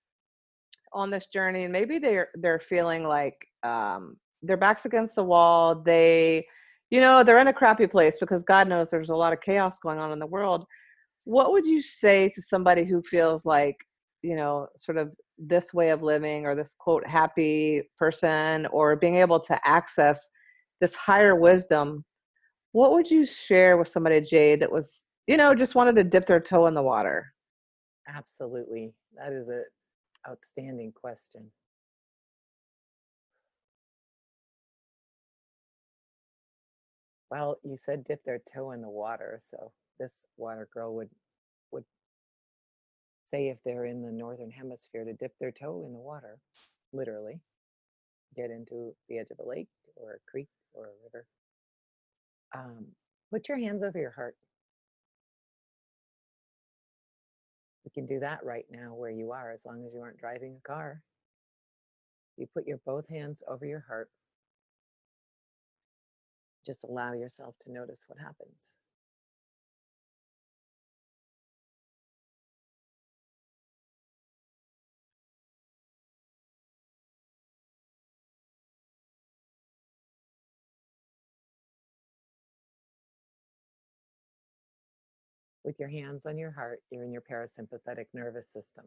on 0.92 1.10
this 1.10 1.26
journey 1.26 1.64
and 1.64 1.72
maybe 1.72 1.98
they're 1.98 2.28
they're 2.34 2.60
feeling 2.60 3.02
like 3.02 3.34
um 3.64 4.16
their 4.42 4.56
backs 4.56 4.84
against 4.84 5.16
the 5.16 5.24
wall, 5.24 5.74
they 5.74 6.46
you 6.90 7.00
know, 7.00 7.24
they're 7.24 7.40
in 7.40 7.48
a 7.48 7.52
crappy 7.52 7.88
place 7.88 8.16
because 8.20 8.44
God 8.44 8.68
knows 8.68 8.90
there's 8.90 9.10
a 9.10 9.16
lot 9.16 9.32
of 9.32 9.40
chaos 9.40 9.78
going 9.80 9.98
on 9.98 10.12
in 10.12 10.20
the 10.20 10.26
world. 10.26 10.64
What 11.24 11.52
would 11.52 11.66
you 11.66 11.80
say 11.82 12.28
to 12.30 12.42
somebody 12.42 12.84
who 12.84 13.02
feels 13.02 13.44
like, 13.44 13.76
you 14.22 14.36
know, 14.36 14.68
sort 14.76 14.98
of 14.98 15.12
this 15.38 15.74
way 15.74 15.90
of 15.90 16.02
living 16.02 16.46
or 16.46 16.54
this 16.54 16.74
quote 16.78 17.06
happy 17.06 17.82
person 17.98 18.66
or 18.66 18.96
being 18.96 19.16
able 19.16 19.40
to 19.40 19.58
access 19.66 20.28
this 20.80 20.94
higher 20.94 21.34
wisdom 21.34 22.04
what 22.70 22.92
would 22.92 23.10
you 23.10 23.26
share 23.26 23.76
with 23.76 23.88
somebody 23.88 24.20
jade 24.20 24.60
that 24.60 24.70
was 24.70 25.08
you 25.26 25.36
know 25.36 25.52
just 25.52 25.74
wanted 25.74 25.96
to 25.96 26.04
dip 26.04 26.24
their 26.24 26.38
toe 26.38 26.68
in 26.68 26.74
the 26.74 26.82
water 26.82 27.34
Absolutely. 28.08 28.92
That 29.16 29.32
is 29.32 29.48
an 29.48 29.64
outstanding 30.28 30.92
question. 30.92 31.50
Well, 37.30 37.58
you 37.64 37.76
said 37.76 38.04
dip 38.04 38.22
their 38.24 38.40
toe 38.52 38.72
in 38.72 38.82
the 38.82 38.88
water, 38.88 39.40
so 39.42 39.72
this 39.98 40.26
water 40.36 40.68
girl 40.72 40.94
would 40.96 41.10
would 41.70 41.84
say 43.24 43.48
if 43.48 43.58
they're 43.64 43.86
in 43.86 44.02
the 44.02 44.12
northern 44.12 44.50
hemisphere 44.50 45.04
to 45.04 45.12
dip 45.12 45.32
their 45.38 45.52
toe 45.52 45.84
in 45.86 45.92
the 45.92 45.98
water, 45.98 46.38
literally, 46.92 47.40
get 48.36 48.50
into 48.50 48.94
the 49.08 49.18
edge 49.18 49.30
of 49.30 49.38
a 49.38 49.48
lake 49.48 49.68
or 49.96 50.14
a 50.14 50.30
creek 50.30 50.48
or 50.72 50.86
a 50.86 51.04
river. 51.04 51.26
Um, 52.54 52.86
put 53.32 53.48
your 53.48 53.58
hands 53.58 53.82
over 53.82 53.98
your 53.98 54.12
heart. 54.12 54.36
You 57.84 57.90
can 57.92 58.06
do 58.06 58.20
that 58.20 58.44
right 58.44 58.66
now 58.70 58.94
where 58.94 59.10
you 59.10 59.32
are, 59.32 59.52
as 59.52 59.64
long 59.66 59.84
as 59.86 59.94
you 59.94 60.00
aren't 60.00 60.18
driving 60.18 60.56
a 60.56 60.68
car. 60.68 61.02
You 62.36 62.46
put 62.52 62.66
your 62.66 62.78
both 62.84 63.08
hands 63.08 63.42
over 63.48 63.66
your 63.66 63.84
heart. 63.86 64.10
Just 66.64 66.84
allow 66.84 67.12
yourself 67.12 67.54
to 67.60 67.72
notice 67.72 68.06
what 68.08 68.18
happens. 68.18 68.72
With 85.64 85.78
your 85.78 85.88
hands 85.88 86.26
on 86.26 86.36
your 86.36 86.50
heart, 86.50 86.80
you're 86.90 87.04
in 87.04 87.12
your 87.12 87.22
parasympathetic 87.22 88.06
nervous 88.12 88.48
system. 88.48 88.84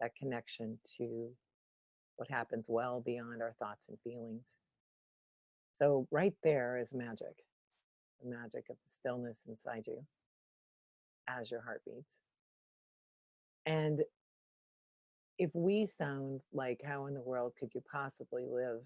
That 0.00 0.16
connection 0.16 0.78
to 0.98 1.30
what 2.16 2.30
happens 2.30 2.66
well 2.68 3.02
beyond 3.04 3.42
our 3.42 3.54
thoughts 3.58 3.86
and 3.88 3.98
feelings. 4.02 4.54
So, 5.72 6.06
right 6.10 6.34
there 6.42 6.78
is 6.78 6.94
magic 6.94 7.44
the 8.22 8.30
magic 8.30 8.64
of 8.70 8.76
the 8.76 8.90
stillness 8.90 9.42
inside 9.48 9.86
you 9.86 10.04
as 11.28 11.50
your 11.50 11.60
heart 11.62 11.82
beats. 11.84 12.18
And 13.66 14.02
if 15.38 15.50
we 15.54 15.86
sound 15.86 16.40
like 16.52 16.80
how 16.84 17.06
in 17.06 17.14
the 17.14 17.22
world 17.22 17.54
could 17.58 17.74
you 17.74 17.82
possibly 17.90 18.44
live, 18.50 18.80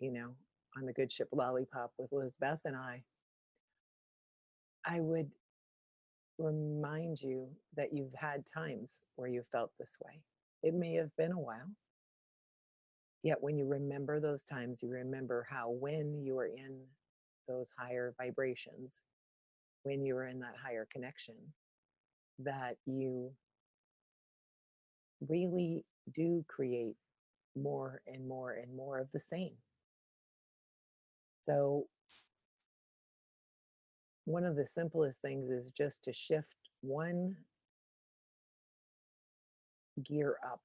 you 0.00 0.12
know, 0.12 0.34
on 0.76 0.86
the 0.86 0.92
good 0.92 1.12
ship 1.12 1.28
lollipop 1.32 1.92
with 1.98 2.12
Lisbeth 2.12 2.60
and 2.64 2.76
I, 2.76 3.02
I 4.84 5.00
would 5.00 5.30
remind 6.42 7.20
you 7.20 7.48
that 7.76 7.92
you've 7.92 8.14
had 8.14 8.44
times 8.46 9.04
where 9.16 9.28
you 9.28 9.42
felt 9.52 9.70
this 9.78 9.96
way. 10.04 10.20
It 10.62 10.74
may 10.74 10.94
have 10.94 11.14
been 11.16 11.32
a 11.32 11.38
while. 11.38 11.70
Yet 13.22 13.38
when 13.40 13.56
you 13.56 13.66
remember 13.66 14.18
those 14.18 14.42
times, 14.42 14.82
you 14.82 14.90
remember 14.90 15.46
how 15.48 15.70
when 15.70 16.22
you 16.24 16.34
were 16.34 16.46
in 16.46 16.80
those 17.46 17.72
higher 17.78 18.14
vibrations, 18.18 19.02
when 19.84 20.04
you 20.04 20.14
were 20.14 20.26
in 20.26 20.40
that 20.40 20.56
higher 20.62 20.86
connection, 20.92 21.36
that 22.40 22.76
you 22.86 23.32
really 25.28 25.84
do 26.12 26.44
create 26.48 26.96
more 27.56 28.02
and 28.06 28.26
more 28.26 28.52
and 28.52 28.74
more 28.74 28.98
of 28.98 29.10
the 29.12 29.20
same. 29.20 29.52
So, 31.42 31.86
one 34.24 34.44
of 34.44 34.56
the 34.56 34.66
simplest 34.66 35.20
things 35.20 35.50
is 35.50 35.70
just 35.70 36.04
to 36.04 36.12
shift 36.12 36.54
one 36.80 37.36
gear 40.02 40.36
up 40.44 40.60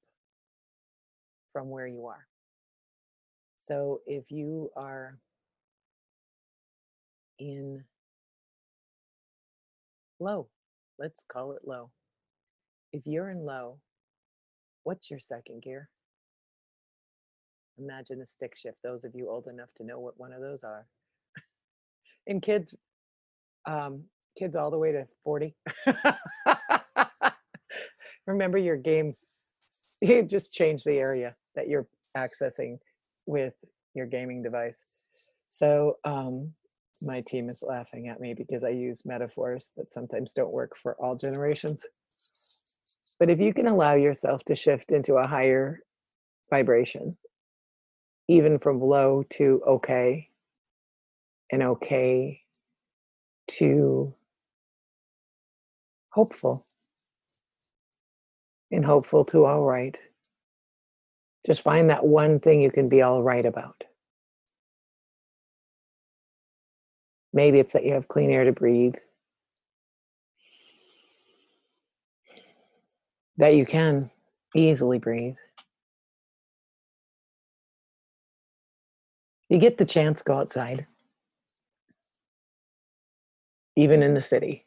from 1.54 1.70
where 1.70 1.88
you 1.88 2.06
are. 2.06 2.28
So, 3.58 4.02
if 4.06 4.32
you 4.32 4.70
are 4.76 5.17
in 7.39 7.84
low, 10.20 10.48
let's 11.00 11.24
call 11.28 11.54
it 11.54 11.67
low. 11.67 11.89
If 12.93 13.06
you're 13.06 13.30
in 13.30 13.46
low, 13.46 13.80
what's 14.84 15.12
your 15.12 15.20
second 15.20 15.63
gear? 15.63 15.89
Imagine 17.78 18.22
a 18.22 18.26
stick 18.26 18.56
shift. 18.56 18.78
Those 18.84 19.04
of 19.04 19.13
you 19.13 19.30
old 19.30 19.48
enough 19.48 19.70
to 19.76 19.84
know 19.84 20.00
what 20.00 20.20
one 20.20 20.34
of 20.34 20.41
those 20.41 20.63
are. 20.63 20.88
In 22.26 22.41
kids' 22.41 22.74
um, 23.67 24.03
kids 24.38 24.56
all 24.56 24.71
the 24.71 24.77
way 24.77 24.91
to 24.91 25.08
40. 25.23 25.56
Remember 28.27 28.58
your 28.58 28.77
game. 28.77 29.13
You 29.99 30.21
just 30.21 30.53
change 30.53 30.84
the 30.84 30.99
area 30.99 31.36
that 31.56 31.67
you're 31.67 31.88
accessing 32.15 32.77
with 33.25 33.56
your 33.95 34.06
gaming 34.06 34.43
device. 34.43 34.84
So 35.49 35.95
um, 36.03 36.53
my 37.01 37.21
team 37.21 37.49
is 37.49 37.63
laughing 37.67 38.08
at 38.08 38.19
me 38.19 38.36
because 38.36 38.63
I 38.63 38.69
use 38.69 39.08
metaphors 39.08 39.73
that 39.75 39.91
sometimes 39.91 40.34
don't 40.34 40.51
work 40.51 40.77
for 40.77 40.95
all 41.03 41.15
generations. 41.15 41.84
But 43.19 43.32
if 43.32 43.39
you 43.39 43.56
can 43.56 43.65
allow 43.65 43.95
yourself 43.95 44.43
to 44.45 44.56
shift 44.56 44.91
into 44.91 45.15
a 45.15 45.25
higher 45.25 45.80
vibration, 46.51 47.17
even 48.27 48.60
from 48.60 48.80
low 48.80 49.23
to 49.32 49.63
okay, 49.65 50.30
and 51.51 51.63
okay 51.63 52.41
to 53.48 54.14
hopeful, 56.12 56.66
and 58.72 58.86
hopeful 58.86 59.26
to 59.26 59.46
all 59.46 59.64
right. 59.64 60.00
Just 61.46 61.62
find 61.62 61.90
that 61.90 62.06
one 62.06 62.40
thing 62.40 62.62
you 62.62 62.72
can 62.72 62.90
be 62.90 63.02
all 63.02 63.24
right 63.24 63.46
about. 63.46 63.84
Maybe 67.34 67.60
it's 67.60 67.74
that 67.74 67.86
you 67.86 67.94
have 67.94 68.08
clean 68.08 68.32
air 68.32 68.46
to 68.46 68.52
breathe, 68.52 68.96
that 73.38 73.56
you 73.56 73.66
can 73.66 74.12
easily 74.56 75.00
breathe. 75.00 75.36
You 79.50 79.60
get 79.60 79.78
the 79.78 79.86
chance, 79.86 80.22
go 80.24 80.38
outside. 80.40 80.88
Even 83.78 84.04
in 84.04 84.16
the 84.16 84.24
city, 84.24 84.66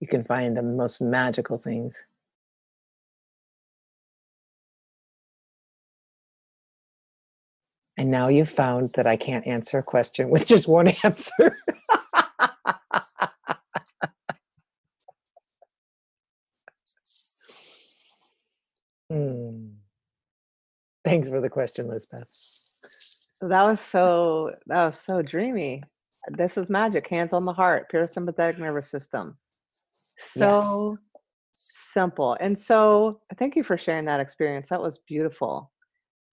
you 0.00 0.08
can 0.08 0.24
find 0.24 0.56
the 0.56 0.62
most 0.62 1.00
magical 1.02 1.58
things. 1.58 2.04
And 7.98 8.10
now 8.10 8.28
you've 8.28 8.50
found 8.50 8.92
that 8.94 9.06
I 9.06 9.16
can't 9.16 9.46
answer 9.46 9.78
a 9.78 9.82
question 9.84 10.30
with 10.30 10.46
just 10.54 10.68
one 10.68 10.88
answer. 11.04 11.56
hmm. 19.10 19.68
Thanks 21.04 21.28
for 21.28 21.40
the 21.40 21.50
question, 21.50 21.88
Lisbeth. 21.88 22.26
That 23.42 23.64
was 23.64 23.80
so 23.80 24.52
that 24.66 24.86
was 24.86 24.98
so 25.00 25.22
dreamy. 25.22 25.84
This 26.28 26.56
is 26.56 26.70
magic. 26.70 27.06
Hands 27.08 27.32
on 27.32 27.44
the 27.44 27.52
heart, 27.52 27.90
parasympathetic 27.92 28.58
nervous 28.58 28.88
system. 28.88 29.36
So 30.16 30.98
simple. 31.92 32.36
And 32.40 32.58
so 32.58 33.20
thank 33.38 33.56
you 33.56 33.62
for 33.62 33.76
sharing 33.76 34.04
that 34.06 34.20
experience. 34.20 34.68
That 34.68 34.82
was 34.82 34.98
beautiful. 34.98 35.70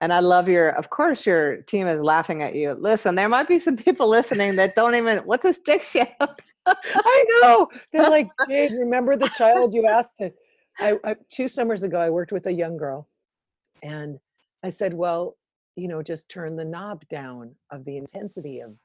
And 0.02 0.14
I 0.14 0.20
love 0.20 0.48
your, 0.48 0.70
of 0.70 0.90
course, 0.90 1.26
your 1.26 1.58
team 1.64 1.86
is 1.88 2.02
laughing 2.02 2.42
at 2.42 2.56
you. 2.56 2.74
Listen, 2.80 3.16
there 3.16 3.28
might 3.28 3.50
be 3.50 3.60
some 3.60 3.76
people 3.76 4.08
listening 4.08 4.56
that 4.56 4.76
don't 4.76 4.96
even, 4.96 5.18
what's 5.20 5.44
a 5.44 5.54
stick 5.54 5.82
shift? 5.82 6.14
I 6.66 7.26
know. 7.42 7.68
They're 7.92 8.10
like, 8.10 8.30
Jade, 8.48 8.72
remember 8.72 9.18
the 9.18 9.28
child 9.30 9.74
you 9.74 9.88
asked 9.88 10.18
to? 10.18 10.32
I, 10.80 10.98
I, 11.04 11.16
two 11.30 11.50
summers 11.50 11.84
ago, 11.84 12.00
I 12.00 12.10
worked 12.10 12.32
with 12.32 12.46
a 12.46 12.54
young 12.54 12.78
girl 12.78 13.10
and 13.84 14.20
I 14.64 14.70
said, 14.70 14.94
well, 14.94 15.36
you 15.76 15.90
know, 15.90 16.02
just 16.02 16.30
turn 16.30 16.56
the 16.56 16.66
knob 16.66 17.06
down 17.10 17.56
of 17.70 17.84
the 17.84 17.98
intensity 17.98 18.62
of 18.62 18.76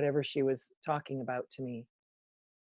whatever 0.00 0.22
she 0.22 0.42
was 0.42 0.72
talking 0.82 1.20
about 1.20 1.44
to 1.50 1.60
me. 1.60 1.84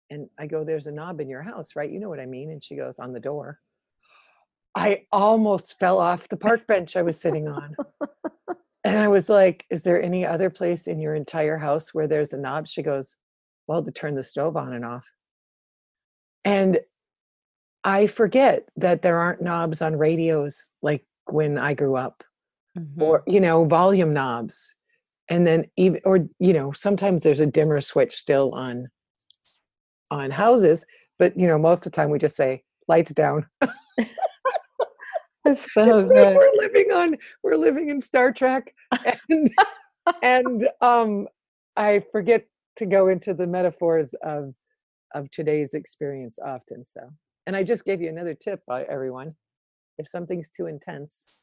And 0.09 0.29
I 0.39 0.47
go, 0.47 0.63
there's 0.63 0.87
a 0.87 0.93
knob 0.93 1.19
in 1.19 1.27
your 1.27 1.41
house, 1.41 1.75
right? 1.75 1.91
You 1.91 1.99
know 1.99 2.07
what 2.07 2.21
I 2.21 2.25
mean? 2.25 2.51
And 2.51 2.63
she 2.63 2.77
goes, 2.77 2.99
on 2.99 3.11
the 3.11 3.19
door. 3.19 3.59
I 4.73 5.07
almost 5.11 5.77
fell 5.77 5.99
off 5.99 6.29
the 6.29 6.37
park 6.37 6.65
bench 6.67 6.95
I 6.95 7.01
was 7.01 7.19
sitting 7.19 7.49
on. 7.49 7.75
and 8.85 8.97
I 8.97 9.09
was 9.09 9.27
like, 9.27 9.65
Is 9.69 9.83
there 9.83 10.01
any 10.01 10.25
other 10.25 10.49
place 10.49 10.87
in 10.87 11.01
your 11.01 11.15
entire 11.15 11.57
house 11.57 11.93
where 11.93 12.07
there's 12.07 12.31
a 12.31 12.37
knob? 12.37 12.65
She 12.67 12.81
goes, 12.81 13.17
Well, 13.67 13.83
to 13.83 13.91
turn 13.91 14.15
the 14.15 14.23
stove 14.23 14.55
on 14.55 14.71
and 14.71 14.85
off. 14.85 15.05
And 16.45 16.79
I 17.83 18.07
forget 18.07 18.69
that 18.77 19.01
there 19.01 19.17
aren't 19.17 19.41
knobs 19.41 19.81
on 19.81 19.97
radios 19.97 20.71
like 20.81 21.05
when 21.25 21.57
I 21.57 21.73
grew 21.73 21.97
up, 21.97 22.23
Mhm. 22.77 23.01
or, 23.01 23.23
you 23.27 23.41
know, 23.41 23.65
volume 23.65 24.13
knobs. 24.13 24.76
And 25.29 25.45
then 25.45 25.65
even, 25.75 25.99
or, 26.05 26.19
you 26.39 26.53
know, 26.53 26.71
sometimes 26.71 27.23
there's 27.23 27.39
a 27.39 27.45
dimmer 27.45 27.81
switch 27.81 28.15
still 28.15 28.53
on 28.53 28.87
on 30.09 30.31
houses, 30.31 30.85
but 31.19 31.37
you 31.37 31.47
know, 31.47 31.57
most 31.57 31.85
of 31.85 31.91
the 31.91 31.95
time 31.95 32.09
we 32.09 32.17
just 32.17 32.37
say 32.37 32.63
lights 32.87 33.13
down. 33.13 33.45
It's 35.47 35.65
so 35.73 35.85
good. 36.05 36.35
we're 36.35 36.51
living 36.57 36.91
on 36.91 37.17
we're 37.41 37.55
living 37.55 37.89
in 37.89 38.01
Star 38.01 38.31
Trek 38.31 38.73
and 39.29 39.49
and 40.21 40.69
um 40.81 41.27
I 41.75 42.03
forget 42.11 42.45
to 42.77 42.85
go 42.85 43.07
into 43.07 43.33
the 43.33 43.47
metaphors 43.47 44.13
of 44.23 44.53
of 45.13 45.31
today's 45.31 45.73
experience 45.73 46.37
often 46.43 46.83
so 46.83 47.01
and 47.45 47.55
I 47.55 47.63
just 47.63 47.85
gave 47.85 48.01
you 48.01 48.09
another 48.09 48.33
tip 48.33 48.61
uh, 48.69 48.83
everyone 48.89 49.35
if 49.97 50.07
something's 50.07 50.49
too 50.49 50.67
intense 50.67 51.41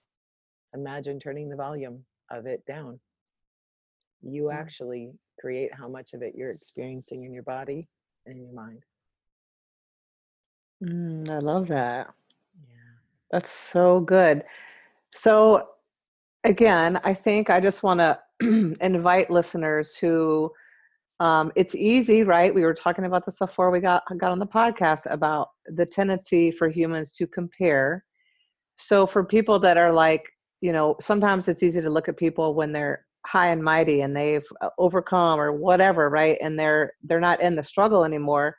imagine 0.75 1.19
turning 1.19 1.49
the 1.49 1.57
volume 1.57 2.05
of 2.31 2.47
it 2.47 2.65
down 2.67 3.01
you 4.25 4.51
Mm. 4.51 4.53
actually 4.53 5.13
create 5.41 5.73
how 5.75 5.89
much 5.89 6.13
of 6.15 6.23
it 6.23 6.35
you're 6.37 6.51
experiencing 6.51 7.25
in 7.25 7.33
your 7.33 7.43
body 7.45 7.89
and 8.27 8.41
your 8.41 8.53
mind 8.53 8.83
Mm, 10.83 11.31
I 11.31 11.39
love 11.39 11.69
that. 11.69 12.09
yeah 12.69 12.99
That's 13.31 13.51
so 13.51 14.01
good. 14.01 14.43
So, 15.15 15.69
again, 16.45 17.01
I 17.05 17.15
think 17.15 17.51
I 17.51 17.61
just 17.61 17.83
want 17.83 18.01
to 18.43 18.77
invite 18.81 19.31
listeners 19.31 19.97
who 19.97 20.51
um, 21.21 21.53
it's 21.57 21.75
easy, 21.75 22.23
right? 22.25 22.55
We 22.55 22.63
were 22.65 22.75
talking 22.75 23.05
about 23.05 23.25
this 23.27 23.37
before 23.39 23.71
we 23.71 23.81
got 23.81 24.03
got 24.19 24.33
on 24.33 24.39
the 24.39 24.47
podcast 24.47 25.11
about 25.11 25.49
the 25.67 25.87
tendency 25.87 26.51
for 26.51 26.69
humans 26.69 27.13
to 27.13 27.27
compare. 27.27 28.05
So, 28.77 29.07
for 29.07 29.25
people 29.25 29.59
that 29.61 29.77
are 29.79 29.93
like, 29.93 30.25
you 30.61 30.73
know, 30.73 30.97
sometimes 31.01 31.49
it's 31.49 31.63
easy 31.63 31.81
to 31.81 31.91
look 31.91 32.09
at 32.09 32.17
people 32.17 32.55
when 32.55 32.73
they're 32.73 33.04
high 33.27 33.49
and 33.49 33.63
mighty 33.63 34.03
and 34.03 34.15
they've 34.17 34.47
uh, 34.61 34.69
overcome 34.79 35.41
or 35.41 35.53
whatever, 35.53 36.11
right? 36.11 36.37
And 36.43 36.59
they're 36.59 36.93
they're 37.03 37.21
not 37.21 37.41
in 37.41 37.57
the 37.57 37.63
struggle 37.63 38.05
anymore. 38.05 38.57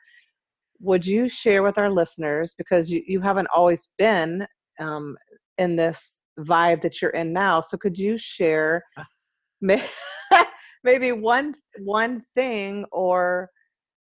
Would 0.80 1.06
you 1.06 1.28
share 1.28 1.62
with 1.62 1.78
our 1.78 1.90
listeners 1.90 2.54
because 2.58 2.90
you, 2.90 3.02
you 3.06 3.20
haven't 3.20 3.48
always 3.54 3.88
been 3.98 4.46
um, 4.78 5.16
in 5.58 5.76
this 5.76 6.18
vibe 6.40 6.82
that 6.82 7.00
you're 7.00 7.12
in 7.12 7.32
now. 7.32 7.60
So 7.62 7.76
could 7.78 7.98
you 7.98 8.18
share 8.18 8.82
Ah. 8.98 9.06
may- 9.60 9.88
maybe 10.84 11.12
one 11.12 11.54
one 11.78 12.22
thing 12.34 12.84
or 12.92 13.48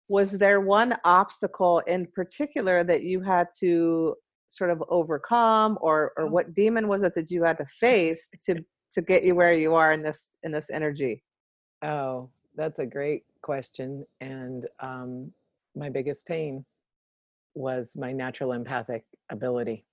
was 0.08 0.32
there 0.32 0.60
one 0.60 0.96
obstacle 1.04 1.80
in 1.86 2.06
particular 2.14 2.84
that 2.84 3.02
you 3.02 3.20
had 3.20 3.46
to 3.60 4.14
sort 4.48 4.70
of 4.70 4.82
overcome 4.88 5.78
or 5.80 6.12
or 6.16 6.24
Oh. 6.24 6.30
what 6.30 6.54
demon 6.54 6.86
was 6.88 7.02
it 7.02 7.14
that 7.16 7.30
you 7.30 7.42
had 7.44 7.58
to 7.58 7.66
face 7.80 8.28
to 8.44 8.64
to 8.92 9.02
get 9.02 9.24
you 9.24 9.34
where 9.34 9.52
you 9.52 9.74
are 9.74 9.92
in 9.92 10.02
this 10.02 10.28
in 10.42 10.52
this 10.52 10.70
energy? 10.70 11.22
Oh, 11.82 12.30
that's 12.56 12.78
a 12.78 12.86
great 12.86 13.24
question. 13.42 14.04
And 14.20 14.66
um, 14.80 15.32
my 15.74 15.88
biggest 15.88 16.26
pain 16.26 16.64
was 17.54 17.96
my 17.96 18.12
natural 18.12 18.52
empathic 18.52 19.04
ability. 19.30 19.84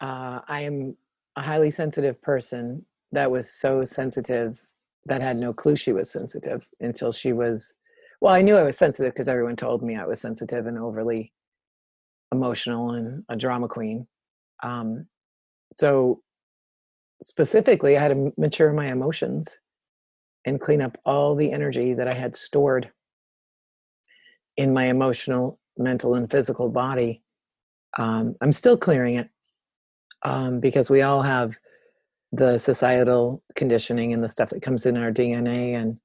Uh, 0.00 0.40
I 0.48 0.62
am 0.62 0.96
a 1.36 1.42
highly 1.42 1.70
sensitive 1.70 2.20
person 2.22 2.84
that 3.12 3.30
was 3.30 3.50
so 3.50 3.84
sensitive 3.84 4.60
that 5.06 5.20
had 5.20 5.36
no 5.36 5.52
clue 5.52 5.76
she 5.76 5.92
was 5.92 6.10
sensitive 6.10 6.68
until 6.80 7.12
she 7.12 7.32
was. 7.32 7.74
Well, 8.20 8.34
I 8.34 8.42
knew 8.42 8.56
I 8.56 8.62
was 8.62 8.78
sensitive 8.78 9.12
because 9.12 9.28
everyone 9.28 9.56
told 9.56 9.82
me 9.82 9.96
I 9.96 10.06
was 10.06 10.20
sensitive 10.20 10.66
and 10.66 10.78
overly 10.78 11.32
emotional 12.32 12.92
and 12.92 13.24
a 13.28 13.36
drama 13.36 13.68
queen. 13.68 14.06
Um, 14.62 15.06
so, 15.78 16.22
specifically, 17.22 17.96
I 17.96 18.02
had 18.02 18.12
to 18.12 18.32
mature 18.36 18.72
my 18.72 18.88
emotions 18.88 19.58
and 20.44 20.60
clean 20.60 20.82
up 20.82 20.98
all 21.04 21.34
the 21.34 21.52
energy 21.52 21.94
that 21.94 22.08
I 22.08 22.14
had 22.14 22.34
stored 22.34 22.90
in 24.56 24.74
my 24.74 24.84
emotional, 24.84 25.58
mental, 25.78 26.14
and 26.14 26.30
physical 26.30 26.68
body. 26.68 27.22
Um, 27.96 28.34
I'm 28.40 28.52
still 28.52 28.76
clearing 28.76 29.16
it 29.16 29.28
um, 30.24 30.60
because 30.60 30.90
we 30.90 31.02
all 31.02 31.22
have 31.22 31.56
the 32.32 32.58
societal 32.58 33.42
conditioning 33.54 34.12
and 34.12 34.24
the 34.24 34.28
stuff 34.28 34.50
that 34.50 34.62
comes 34.62 34.86
in 34.86 34.96
our 34.96 35.12
DNA 35.12 35.74
and 35.74 35.98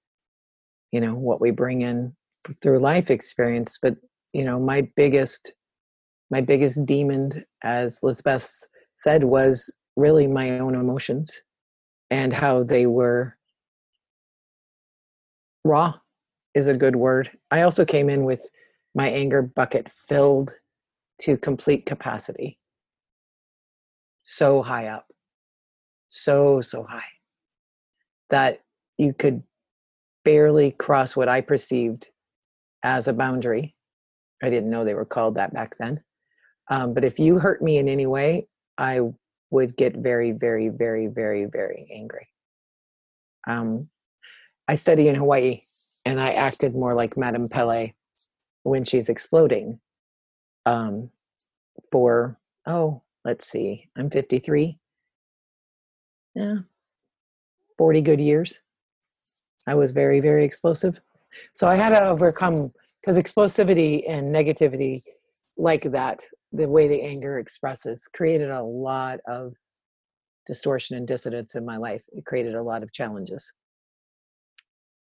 you 0.91 0.99
know 0.99 1.15
what 1.15 1.39
we 1.39 1.51
bring 1.51 1.81
in 1.81 2.15
through 2.61 2.79
life 2.79 3.09
experience. 3.09 3.79
But 3.81 3.95
you 4.33 4.43
know, 4.43 4.59
my 4.59 4.89
biggest, 4.95 5.53
my 6.29 6.41
biggest 6.41 6.85
demon, 6.85 7.45
as 7.63 8.03
Lisbeth 8.03 8.63
said, 8.95 9.23
was 9.23 9.73
really 9.97 10.27
my 10.27 10.59
own 10.59 10.75
emotions 10.75 11.41
and 12.09 12.31
how 12.31 12.63
they 12.63 12.85
were 12.85 13.35
raw 15.65 15.93
is 16.53 16.67
a 16.67 16.73
good 16.73 16.95
word. 16.95 17.29
I 17.51 17.63
also 17.63 17.83
came 17.83 18.09
in 18.09 18.23
with 18.23 18.47
my 18.95 19.09
anger 19.09 19.41
bucket 19.41 19.89
filled 20.07 20.53
to 21.21 21.35
complete 21.35 21.85
capacity. 21.85 22.57
So 24.23 24.61
high 24.61 24.87
up, 24.87 25.07
so, 26.09 26.61
so 26.61 26.83
high 26.83 27.03
that 28.29 28.59
you 28.97 29.13
could 29.13 29.43
barely 30.23 30.71
cross 30.71 31.15
what 31.15 31.29
I 31.29 31.41
perceived 31.41 32.09
as 32.83 33.07
a 33.07 33.13
boundary. 33.13 33.75
I 34.43 34.49
didn't 34.49 34.69
know 34.69 34.83
they 34.83 34.93
were 34.93 35.05
called 35.05 35.35
that 35.35 35.53
back 35.53 35.75
then. 35.79 36.01
Um, 36.69 36.93
but 36.93 37.05
if 37.05 37.19
you 37.19 37.39
hurt 37.39 37.61
me 37.61 37.77
in 37.77 37.87
any 37.87 38.05
way, 38.05 38.47
I 38.77 38.99
would 39.49 39.75
get 39.77 39.95
very, 39.95 40.31
very, 40.31 40.69
very, 40.69 41.07
very, 41.07 41.45
very 41.45 41.87
angry. 41.93 42.27
Um, 43.47 43.89
I 44.67 44.75
study 44.75 45.07
in 45.07 45.15
Hawaii 45.15 45.61
and 46.05 46.19
I 46.19 46.33
acted 46.33 46.73
more 46.73 46.93
like 46.93 47.17
Madame 47.17 47.47
Pele 47.47 47.93
when 48.63 48.83
she's 48.83 49.09
exploding 49.09 49.79
um, 50.65 51.09
for, 51.91 52.37
oh, 52.65 53.01
let's 53.23 53.47
see, 53.47 53.89
I'm 53.95 54.09
53. 54.09 54.77
Yeah, 56.35 56.57
40 57.77 58.01
good 58.01 58.19
years. 58.19 58.59
I 59.65 59.75
was 59.75 59.91
very, 59.91 60.19
very 60.19 60.45
explosive. 60.45 60.99
So 61.53 61.67
I 61.67 61.75
had 61.75 61.89
to 61.89 62.07
overcome 62.07 62.71
because 63.01 63.17
explosivity 63.17 64.03
and 64.07 64.33
negativity 64.33 65.01
like 65.57 65.83
that, 65.91 66.25
the 66.51 66.67
way 66.67 66.87
the 66.87 67.01
anger 67.01 67.39
expresses, 67.39 68.07
created 68.13 68.49
a 68.49 68.63
lot 68.63 69.19
of 69.27 69.53
distortion 70.45 70.95
and 70.95 71.07
dissonance 71.07 71.55
in 71.55 71.65
my 71.65 71.77
life. 71.77 72.01
It 72.13 72.25
created 72.25 72.55
a 72.55 72.63
lot 72.63 72.83
of 72.83 72.93
challenges, 72.93 73.51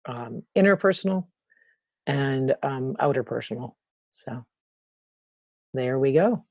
um, 0.05 0.43
interpersonal 0.57 1.27
and 2.07 2.55
um, 2.63 2.95
outer 2.99 3.23
personal. 3.23 3.77
So 4.11 4.43
there 5.73 5.99
we 5.99 6.11
go. 6.11 6.43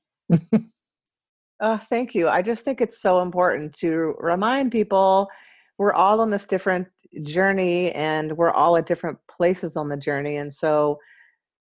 oh, 1.59 1.77
thank 1.89 2.15
you. 2.15 2.27
I 2.27 2.41
just 2.41 2.65
think 2.65 2.81
it's 2.81 3.01
so 3.01 3.21
important 3.21 3.73
to 3.75 4.15
remind 4.19 4.71
people 4.71 5.29
we're 5.77 5.93
all 5.93 6.21
on 6.21 6.29
this 6.29 6.45
different 6.45 6.87
journey 7.23 7.91
and 7.93 8.35
we're 8.37 8.51
all 8.51 8.77
at 8.77 8.85
different 8.85 9.17
places 9.27 9.75
on 9.75 9.89
the 9.89 9.97
journey. 9.97 10.37
And 10.37 10.51
so, 10.51 10.99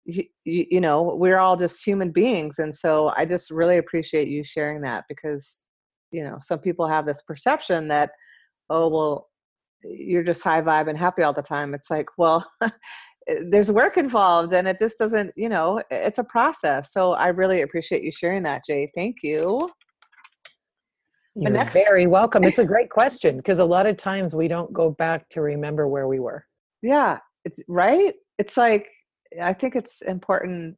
you, 0.08 0.24
you 0.44 0.80
know, 0.80 1.02
we're 1.02 1.38
all 1.38 1.56
just 1.56 1.84
human 1.84 2.10
beings. 2.10 2.58
And 2.58 2.74
so 2.74 3.12
I 3.16 3.26
just 3.26 3.50
really 3.50 3.76
appreciate 3.76 4.28
you 4.28 4.42
sharing 4.42 4.80
that 4.80 5.04
because, 5.06 5.60
you 6.10 6.24
know, 6.24 6.38
some 6.40 6.58
people 6.58 6.88
have 6.88 7.04
this 7.04 7.20
perception 7.20 7.88
that, 7.88 8.10
oh, 8.70 8.88
well, 8.88 9.28
you're 9.84 10.22
just 10.22 10.42
high 10.42 10.62
vibe 10.62 10.88
and 10.88 10.96
happy 10.98 11.22
all 11.22 11.34
the 11.34 11.42
time. 11.42 11.74
It's 11.74 11.90
like, 11.90 12.06
well, 12.16 12.50
eh, 12.62 12.70
there's 13.50 13.70
work 13.70 13.98
involved 13.98 14.54
and 14.54 14.66
it 14.66 14.78
just 14.78 14.96
doesn't, 14.98 15.32
you 15.36 15.50
know, 15.50 15.82
it's 15.90 16.18
a 16.18 16.24
process. 16.24 16.90
So 16.92 17.12
I 17.12 17.28
really 17.28 17.60
appreciate 17.60 18.02
you 18.02 18.10
sharing 18.10 18.42
that, 18.44 18.62
Jay. 18.66 18.90
Thank 18.94 19.16
you. 19.22 19.70
You're 21.34 21.52
next- 21.52 21.74
very 21.74 22.06
welcome. 22.06 22.44
It's 22.44 22.58
a 22.58 22.64
great 22.74 22.88
question 22.88 23.36
because 23.36 23.58
a 23.58 23.64
lot 23.64 23.86
of 23.86 23.98
times 23.98 24.34
we 24.34 24.48
don't 24.48 24.72
go 24.72 24.90
back 24.90 25.28
to 25.30 25.42
remember 25.42 25.86
where 25.86 26.08
we 26.08 26.18
were. 26.18 26.46
Yeah, 26.80 27.18
it's 27.44 27.60
right. 27.68 28.14
It's 28.38 28.56
like 28.56 28.88
I 29.42 29.52
think 29.52 29.76
it's 29.76 30.02
important 30.02 30.76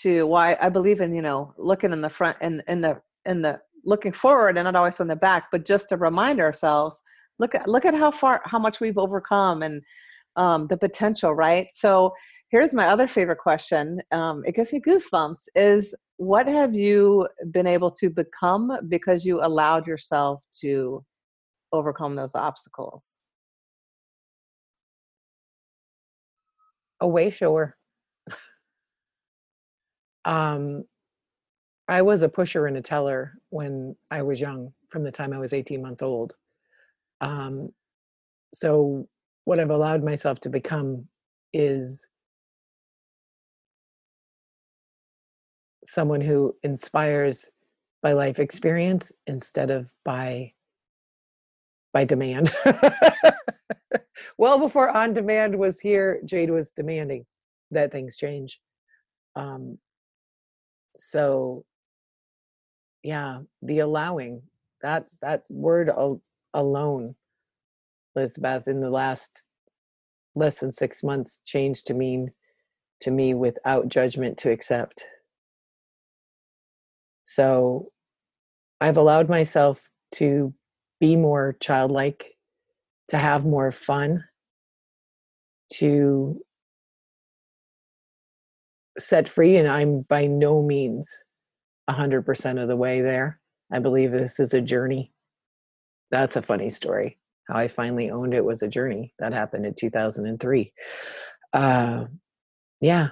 to 0.00 0.24
why 0.26 0.56
I 0.60 0.68
believe 0.68 1.00
in 1.00 1.14
you 1.14 1.22
know 1.22 1.54
looking 1.58 1.92
in 1.92 2.00
the 2.00 2.10
front 2.10 2.36
and 2.40 2.62
in, 2.68 2.74
in 2.76 2.80
the 2.82 3.00
in 3.24 3.42
the 3.42 3.60
looking 3.84 4.12
forward 4.12 4.56
and 4.58 4.64
not 4.64 4.76
always 4.76 5.00
on 5.00 5.08
the 5.08 5.16
back, 5.16 5.46
but 5.50 5.64
just 5.64 5.88
to 5.88 5.96
remind 5.96 6.40
ourselves 6.40 7.00
look 7.38 7.54
at 7.54 7.68
look 7.68 7.84
at 7.84 7.94
how 7.94 8.10
far 8.10 8.42
how 8.44 8.58
much 8.58 8.80
we've 8.80 8.98
overcome 8.98 9.62
and 9.62 9.82
um, 10.36 10.66
the 10.68 10.76
potential. 10.76 11.34
Right. 11.34 11.68
So 11.72 12.12
here's 12.50 12.74
my 12.74 12.88
other 12.88 13.08
favorite 13.08 13.38
question. 13.38 14.00
Um, 14.12 14.42
it 14.46 14.54
gives 14.54 14.72
me 14.72 14.80
goosebumps. 14.80 15.40
Is 15.54 15.94
what 16.16 16.46
have 16.48 16.74
you 16.74 17.28
been 17.50 17.66
able 17.66 17.90
to 17.92 18.10
become 18.10 18.72
because 18.88 19.24
you 19.24 19.40
allowed 19.42 19.86
yourself 19.86 20.44
to 20.60 21.04
overcome 21.72 22.16
those 22.16 22.34
obstacles? 22.34 23.20
A 27.00 27.06
way 27.08 27.30
shower. 27.30 27.77
Um, 30.28 30.84
I 31.88 32.02
was 32.02 32.20
a 32.20 32.28
pusher 32.28 32.66
and 32.66 32.76
a 32.76 32.82
teller 32.82 33.32
when 33.48 33.96
I 34.10 34.20
was 34.22 34.40
young, 34.40 34.74
from 34.90 35.02
the 35.02 35.10
time 35.10 35.32
I 35.32 35.38
was 35.38 35.54
18 35.54 35.80
months 35.80 36.02
old. 36.02 36.34
Um, 37.22 37.70
so, 38.52 39.08
what 39.46 39.58
I've 39.58 39.70
allowed 39.70 40.04
myself 40.04 40.38
to 40.40 40.50
become 40.50 41.06
is 41.54 42.06
someone 45.82 46.20
who 46.20 46.54
inspires 46.62 47.50
by 48.02 48.12
life 48.12 48.38
experience 48.38 49.10
instead 49.26 49.70
of 49.70 49.90
by 50.04 50.52
by 51.94 52.04
demand. 52.04 52.52
well 54.38 54.58
before 54.58 54.90
on 54.90 55.14
demand 55.14 55.58
was 55.58 55.80
here, 55.80 56.20
Jade 56.26 56.50
was 56.50 56.72
demanding 56.72 57.24
that 57.70 57.90
things 57.90 58.18
change. 58.18 58.60
Um, 59.34 59.78
so 60.98 61.64
yeah, 63.04 63.40
the 63.62 63.80
allowing 63.80 64.42
that 64.82 65.08
that 65.22 65.44
word 65.50 65.90
al- 65.90 66.22
alone, 66.54 67.16
Elizabeth, 68.16 68.68
in 68.68 68.80
the 68.80 68.90
last 68.90 69.46
less 70.36 70.60
than 70.60 70.72
six 70.72 71.02
months 71.02 71.40
changed 71.46 71.86
to 71.88 71.94
mean 71.94 72.32
to 73.00 73.10
me 73.10 73.34
without 73.34 73.88
judgment 73.88 74.38
to 74.38 74.50
accept. 74.50 75.04
So 77.24 77.92
I've 78.80 78.96
allowed 78.96 79.28
myself 79.28 79.90
to 80.16 80.54
be 81.00 81.16
more 81.16 81.56
childlike, 81.60 82.36
to 83.08 83.18
have 83.18 83.44
more 83.46 83.70
fun, 83.72 84.24
to 85.74 86.40
set 88.98 89.28
free. 89.28 89.56
And 89.56 89.68
I'm 89.68 90.02
by 90.02 90.26
no 90.26 90.62
means 90.62 91.10
100% 91.88 92.62
of 92.62 92.68
the 92.68 92.76
way 92.76 93.00
there. 93.00 93.40
I 93.72 93.78
believe 93.80 94.12
this 94.12 94.40
is 94.40 94.54
a 94.54 94.60
journey. 94.60 95.12
That's 96.10 96.36
a 96.36 96.42
funny 96.42 96.70
story. 96.70 97.18
How 97.48 97.56
I 97.56 97.68
finally 97.68 98.10
owned 98.10 98.34
it 98.34 98.44
was 98.44 98.62
a 98.62 98.68
journey. 98.68 99.14
That 99.18 99.32
happened 99.32 99.66
in 99.66 99.74
2003. 99.74 100.72
Uh, 101.52 102.04
yeah. 102.80 103.08